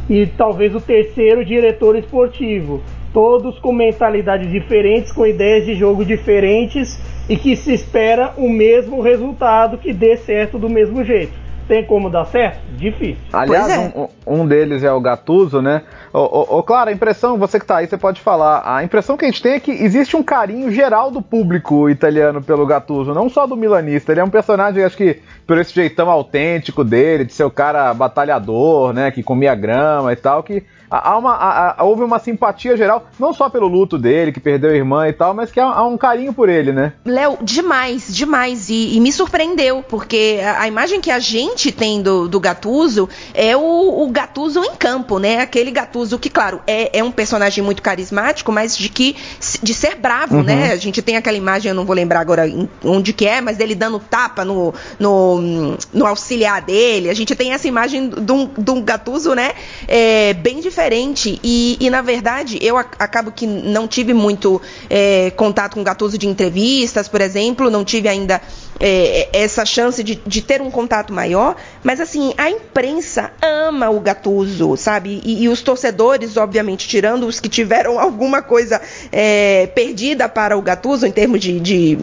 [0.09, 2.83] e talvez o terceiro diretor esportivo
[3.15, 6.99] todos com mentalidades diferentes, com ideias de jogo diferentes
[7.29, 11.31] e que se espera o mesmo resultado que dê certo do mesmo jeito.
[11.65, 12.59] Tem como dar certo?
[12.75, 13.23] Difícil.
[13.31, 13.79] Aliás, é.
[13.97, 15.83] um, um, deles é o Gattuso, né?
[16.13, 18.61] Ô, claro, a impressão, você que tá aí, você pode falar.
[18.65, 22.43] A impressão que a gente tem é que existe um carinho geral do público italiano
[22.43, 24.11] pelo Gattuso, não só do milanista.
[24.11, 27.93] Ele é um personagem, acho que, por esse jeitão autêntico dele, de ser o cara
[27.93, 29.09] batalhador, né?
[29.09, 30.63] Que comia grama e tal, que
[31.03, 34.75] há uma, há, houve uma simpatia geral, não só pelo luto dele, que perdeu a
[34.75, 36.93] irmã e tal, mas que há, há um carinho por ele, né?
[37.05, 38.69] Léo, demais, demais.
[38.69, 43.09] E, e, me surpreendeu, porque a, a, imagem que a gente tem do, do Gatuso
[43.33, 45.41] é o, o Gatuso em campo, né?
[45.41, 49.15] Aquele Gatuso que, claro, é, é um personagem muito carismático, mas de que
[49.61, 50.53] de ser bravo, né?
[50.53, 50.59] uhum.
[50.59, 50.71] né?
[50.71, 52.43] A gente tem aquela imagem, eu não vou lembrar agora
[52.83, 57.09] onde que é, mas dele dando tapa no, no, no auxiliar dele.
[57.09, 59.53] A gente tem essa imagem de um, de um Gatuso, né?
[59.87, 61.39] É, bem diferente diferente.
[61.43, 66.17] E, e na verdade eu acabo que não tive muito é, contato com o Gattuso
[66.17, 68.41] de entrevistas, por exemplo, não tive ainda
[68.79, 73.99] é, essa chance de, de, ter um contato maior, mas assim, a imprensa ama o
[73.99, 75.21] Gattuso, sabe?
[75.23, 80.61] E, e os torcedores, obviamente, tirando os que tiveram alguma coisa é, perdida para o
[80.61, 81.97] Gattuso, em termos de, de,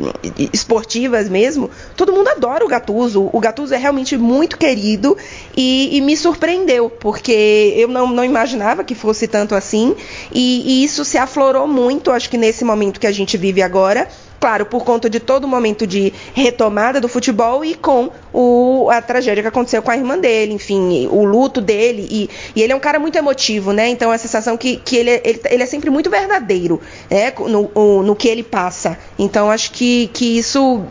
[0.52, 3.28] esportivas mesmo, todo mundo adora o Gattuso.
[3.32, 5.16] O Gattuso é realmente muito querido
[5.56, 9.94] e, e me surpreendeu, porque eu não, não, imaginava que fosse tanto assim,
[10.32, 14.08] e, e isso se aflorou muito, acho que nesse momento que a gente vive agora,
[14.42, 19.00] claro, por conta de todo o momento de retomada do futebol e com o, a
[19.00, 22.08] tragédia que aconteceu com a irmã dele, enfim, o luto dele.
[22.10, 23.88] E, e ele é um cara muito emotivo, né?
[23.88, 27.32] Então a sensação que, que ele, é, ele, ele é sempre muito verdadeiro né?
[27.38, 28.98] no, no que ele passa.
[29.16, 30.82] Então acho que, que isso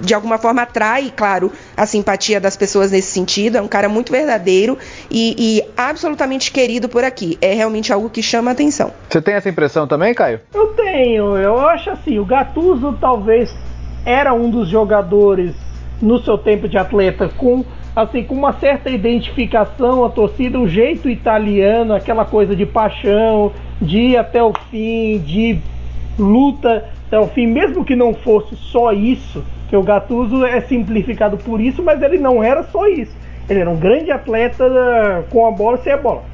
[0.00, 3.56] de alguma forma atrai, claro, a simpatia das pessoas nesse sentido.
[3.56, 4.78] É um cara muito verdadeiro
[5.10, 7.38] e, e, absolutamente querido por aqui.
[7.40, 8.92] É realmente algo que chama a atenção.
[9.08, 10.40] Você tem essa impressão também, Caio?
[10.54, 11.36] Eu tenho.
[11.36, 13.54] Eu acho assim, o Gattuso talvez
[14.04, 15.54] era um dos jogadores
[16.00, 17.64] no seu tempo de atleta com
[17.94, 23.98] assim com uma certa identificação a torcida, um jeito italiano, aquela coisa de paixão, de
[23.98, 25.58] ir até o fim, de
[26.18, 31.36] luta até o fim, mesmo que não fosse só isso que o Gattuso é simplificado
[31.36, 33.14] por isso, mas ele não era só isso.
[33.48, 36.24] Ele era um grande atleta eh, com a bola e sem a bola.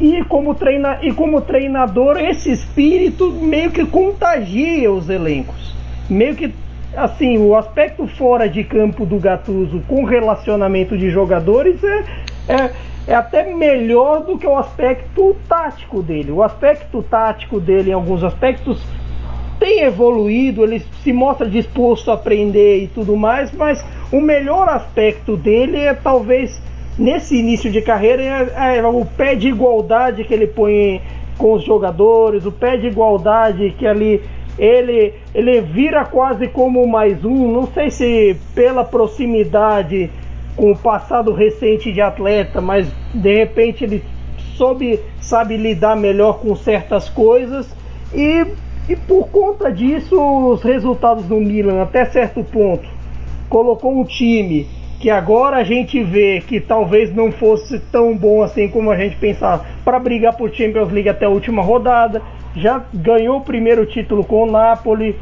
[0.00, 5.74] E como, treina, e como treinador, esse espírito meio que contagia os elencos.
[6.10, 6.52] Meio que,
[6.96, 12.04] assim, o aspecto fora de campo do Gattuso com relacionamento de jogadores é,
[12.48, 12.70] é,
[13.06, 16.32] é até melhor do que o aspecto tático dele.
[16.32, 18.84] O aspecto tático dele, em alguns aspectos,
[19.58, 25.36] tem evoluído, ele se mostra disposto a aprender e tudo mais, mas o melhor aspecto
[25.36, 26.60] dele é talvez
[26.98, 31.00] nesse início de carreira é, é o pé de igualdade que ele põe
[31.36, 34.22] com os jogadores, o pé de igualdade que ali
[34.58, 40.10] ele, ele vira quase como mais um, não sei se pela proximidade
[40.56, 44.02] com o passado recente de atleta, mas de repente ele
[44.56, 47.68] soube, sabe lidar melhor com certas coisas
[48.14, 48.46] e,
[48.88, 50.16] e por conta disso
[50.50, 52.88] os resultados do Milan até certo ponto
[53.48, 54.66] colocou um time
[55.00, 59.16] que agora a gente vê que talvez não fosse tão bom assim como a gente
[59.16, 62.22] pensava para brigar por Champions League até a última rodada.
[62.56, 65.14] Já ganhou o primeiro título com o Napoli.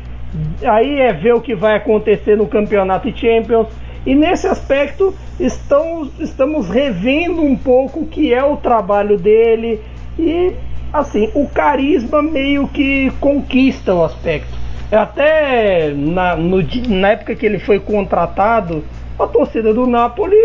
[0.64, 3.68] Aí é ver o que vai acontecer no campeonato e Champions.
[4.06, 9.80] E nesse aspecto estamos, estamos revendo um pouco o que é o trabalho dele
[10.18, 10.52] e
[10.94, 14.56] assim o carisma meio que conquista o aspecto.
[14.92, 18.84] Até na, no, na época que ele foi contratado,
[19.18, 20.36] a torcida do Napoli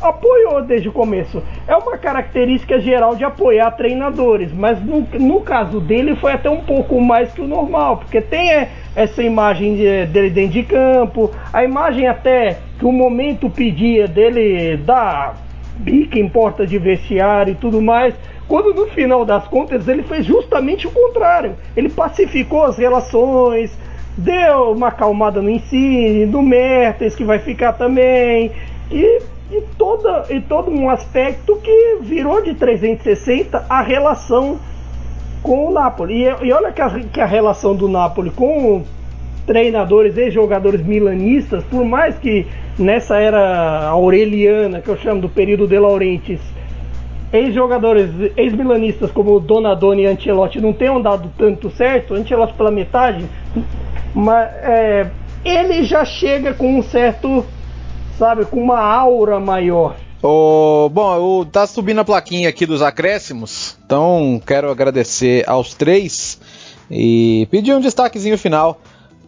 [0.00, 1.42] apoiou desde o começo.
[1.66, 6.60] É uma característica geral de apoiar treinadores, mas no, no caso dele foi até um
[6.60, 11.32] pouco mais que o normal, porque tem é, essa imagem de, dele dentro de campo,
[11.52, 15.49] a imagem até que o momento pedia dele dar
[15.80, 18.14] bica em porta de vestiário e tudo mais.
[18.46, 21.56] Quando no final das contas ele fez justamente o contrário.
[21.76, 23.76] Ele pacificou as relações,
[24.16, 28.52] deu uma acalmada no ensino, no Mertens que vai ficar também.
[28.90, 29.20] E
[29.50, 34.60] e, toda, e todo um aspecto que virou de 360 a relação
[35.42, 36.24] com o Napoli.
[36.24, 38.84] E, e olha que a, que a relação do Napoli com
[39.46, 42.46] treinadores e jogadores milanistas, por mais que
[42.78, 46.40] nessa era aureliana, que eu chamo do período de Laurentiis,
[47.32, 53.24] ex-jogadores, ex-milanistas como Donadoni e Ancelotti não tenham dado tanto certo, Ancelotti pela metade,
[54.14, 55.06] mas é,
[55.44, 57.44] ele já chega com um certo
[58.20, 59.96] sabe, com uma aura maior.
[60.22, 66.38] Oh, bom, tá subindo a plaquinha aqui dos acréscimos, então quero agradecer aos três
[66.90, 68.78] e pedir um destaquezinho final.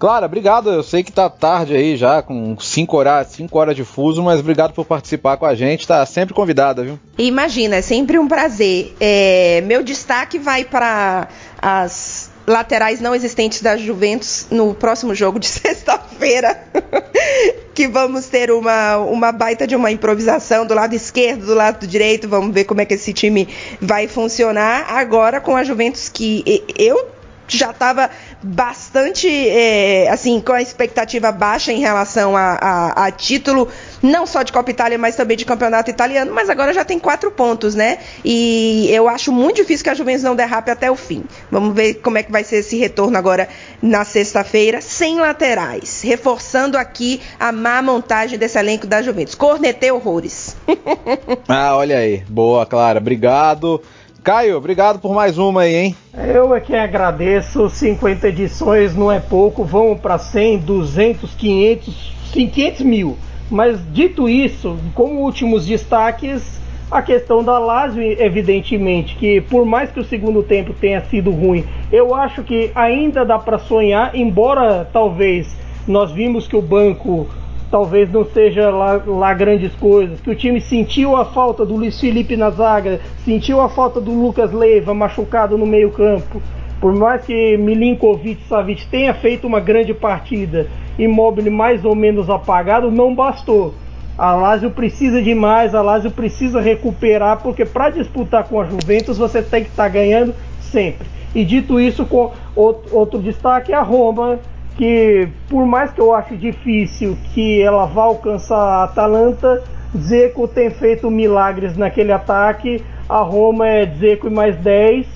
[0.03, 0.69] Clara, obrigado.
[0.69, 4.41] Eu sei que tá tarde aí já, com 5 horas, cinco horas de fuso, mas
[4.41, 5.87] obrigado por participar com a gente.
[5.87, 6.99] Tá sempre convidada, viu?
[7.17, 8.97] Imagina, é sempre um prazer.
[8.99, 15.47] É, meu destaque vai para as laterais não existentes da Juventus no próximo jogo de
[15.47, 16.61] sexta-feira.
[17.73, 22.29] que vamos ter uma, uma baita de uma improvisação do lado esquerdo, do lado direito.
[22.29, 23.49] Vamos ver como é que esse time
[23.81, 24.85] vai funcionar.
[24.89, 27.23] Agora com a Juventus que eu
[27.57, 28.11] já estava
[28.43, 33.69] bastante, é, assim, com a expectativa baixa em relação a, a, a, título,
[34.03, 37.31] não só de Copa Itália, mas também de campeonato italiano, mas agora já tem quatro
[37.31, 37.99] pontos, né?
[38.25, 41.25] E eu acho muito difícil que a Juventus não derrape até o fim.
[41.51, 43.49] Vamos ver como é que vai ser esse retorno agora
[43.81, 49.35] na sexta-feira, sem laterais, reforçando aqui a má montagem desse elenco da Juventus.
[49.35, 50.57] Cornetei horrores.
[51.49, 52.25] ah, olha aí.
[52.29, 52.99] Boa, Clara.
[52.99, 53.83] Obrigado.
[54.23, 55.97] Caio, obrigado por mais uma aí, hein?
[56.15, 57.69] Eu é que agradeço.
[57.69, 63.19] 50 edições não é pouco, vão para 100, 200, 500, 500 mil.
[63.51, 69.99] Mas dito isso, como últimos destaques, a questão da Lazio, evidentemente, que por mais que
[69.99, 75.53] o segundo tempo tenha sido ruim, eu acho que ainda dá para sonhar, embora talvez
[75.85, 77.27] nós vimos que o banco
[77.73, 81.99] talvez não seja lá, lá, grandes coisas, que o time sentiu a falta do Luiz
[81.99, 86.43] Felipe na zaga, sentiu a falta do Lucas Leiva machucado no meio campo.
[86.79, 90.69] Por mais que Milinkovic Savic tenha feito uma grande partida,
[90.99, 93.73] Immobile mais ou menos apagado, não bastou.
[94.19, 99.17] A Lazio precisa de mais, a Lazio precisa recuperar, porque para disputar com a Juventus
[99.17, 101.07] você tem que estar tá ganhando sempre.
[101.35, 104.39] E dito isso, com outro, outro destaque, a Roma,
[104.77, 109.63] que por mais que eu ache difícil que ela vá alcançar a Atalanta,
[109.97, 112.83] Zeco tem feito milagres naquele ataque.
[113.09, 115.07] A Roma é Zeco e mais 10,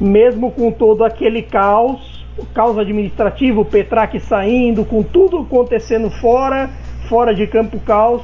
[0.00, 2.24] mesmo com todo aquele caos,
[2.54, 6.70] caos administrativo, Petraque saindo, com tudo acontecendo fora,
[7.08, 8.22] fora de campo caos,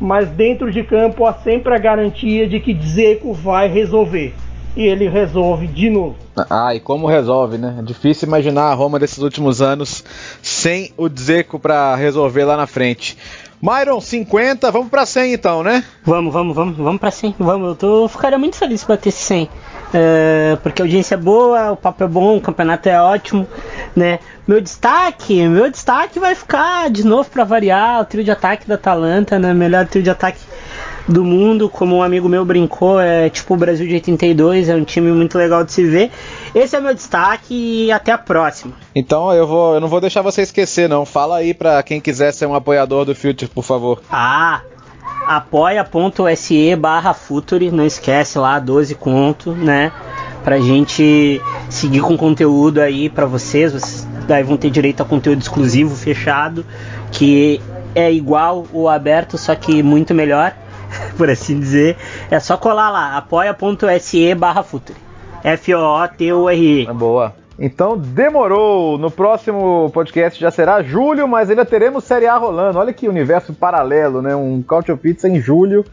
[0.00, 4.34] mas dentro de campo há sempre a garantia de que Zeco vai resolver.
[4.76, 6.16] E ele resolve de novo.
[6.50, 7.76] Ah, e como resolve, né?
[7.78, 10.04] É difícil imaginar a Roma desses últimos anos
[10.42, 13.16] sem o Dzeko para resolver lá na frente.
[13.62, 15.82] Myron, 50, vamos para 100 então, né?
[16.04, 17.36] Vamos, vamos, vamos, vamos para 100.
[17.38, 19.48] Vamos, eu tô, ficaria muito feliz se bater 100.
[19.96, 23.46] É, porque a audiência é boa, o papo é bom, o campeonato é ótimo,
[23.94, 24.18] né?
[24.46, 28.74] Meu destaque, meu destaque vai ficar de novo para variar, o trio de ataque da
[28.74, 29.54] Atalanta, né?
[29.54, 30.40] Melhor trio de ataque
[31.06, 34.84] do mundo, como um amigo meu brincou, é tipo o Brasil de 82, é um
[34.84, 36.10] time muito legal de se ver.
[36.54, 37.54] Esse é meu destaque
[37.86, 38.74] e até a próxima.
[38.94, 41.04] Então eu vou, eu não vou deixar você esquecer não.
[41.04, 44.02] Fala aí para quem quiser ser um apoiador do Future, por favor.
[44.10, 44.62] Ah,
[45.26, 49.92] apoia.se barra Future, não esquece lá, 12 conto, né?
[50.42, 51.40] Pra gente
[51.70, 56.64] seguir com conteúdo aí para vocês, vocês daí vão ter direito a conteúdo exclusivo, fechado,
[57.10, 57.60] que
[57.94, 60.54] é igual o aberto, só que muito melhor,
[61.16, 61.96] por assim dizer.
[62.30, 64.98] É só colar lá, apoia.se barra Futuri.
[65.42, 66.86] F-O-O-T-U-R-E.
[66.86, 67.34] É boa.
[67.58, 68.98] Então demorou.
[68.98, 72.78] No próximo podcast já será julho, mas ainda teremos Série A rolando.
[72.78, 74.34] Olha que universo paralelo, né?
[74.34, 75.84] Um Couch Pizza em julho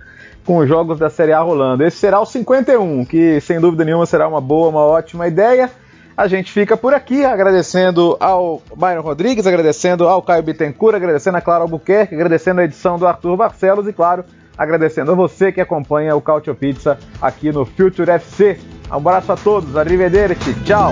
[0.45, 1.83] com os jogos da Série A rolando.
[1.83, 5.69] Esse será o 51, que sem dúvida nenhuma será uma boa, uma ótima ideia.
[6.17, 11.41] A gente fica por aqui agradecendo ao Byron Rodrigues, agradecendo ao Caio Bittencourt, agradecendo a
[11.41, 14.23] Clara Albuquerque, agradecendo a edição do Arthur Barcelos e, claro,
[14.57, 18.59] agradecendo a você que acompanha o Cautio Pizza aqui no Future FC.
[18.89, 20.91] Um abraço a todos, arrivederci, tchau!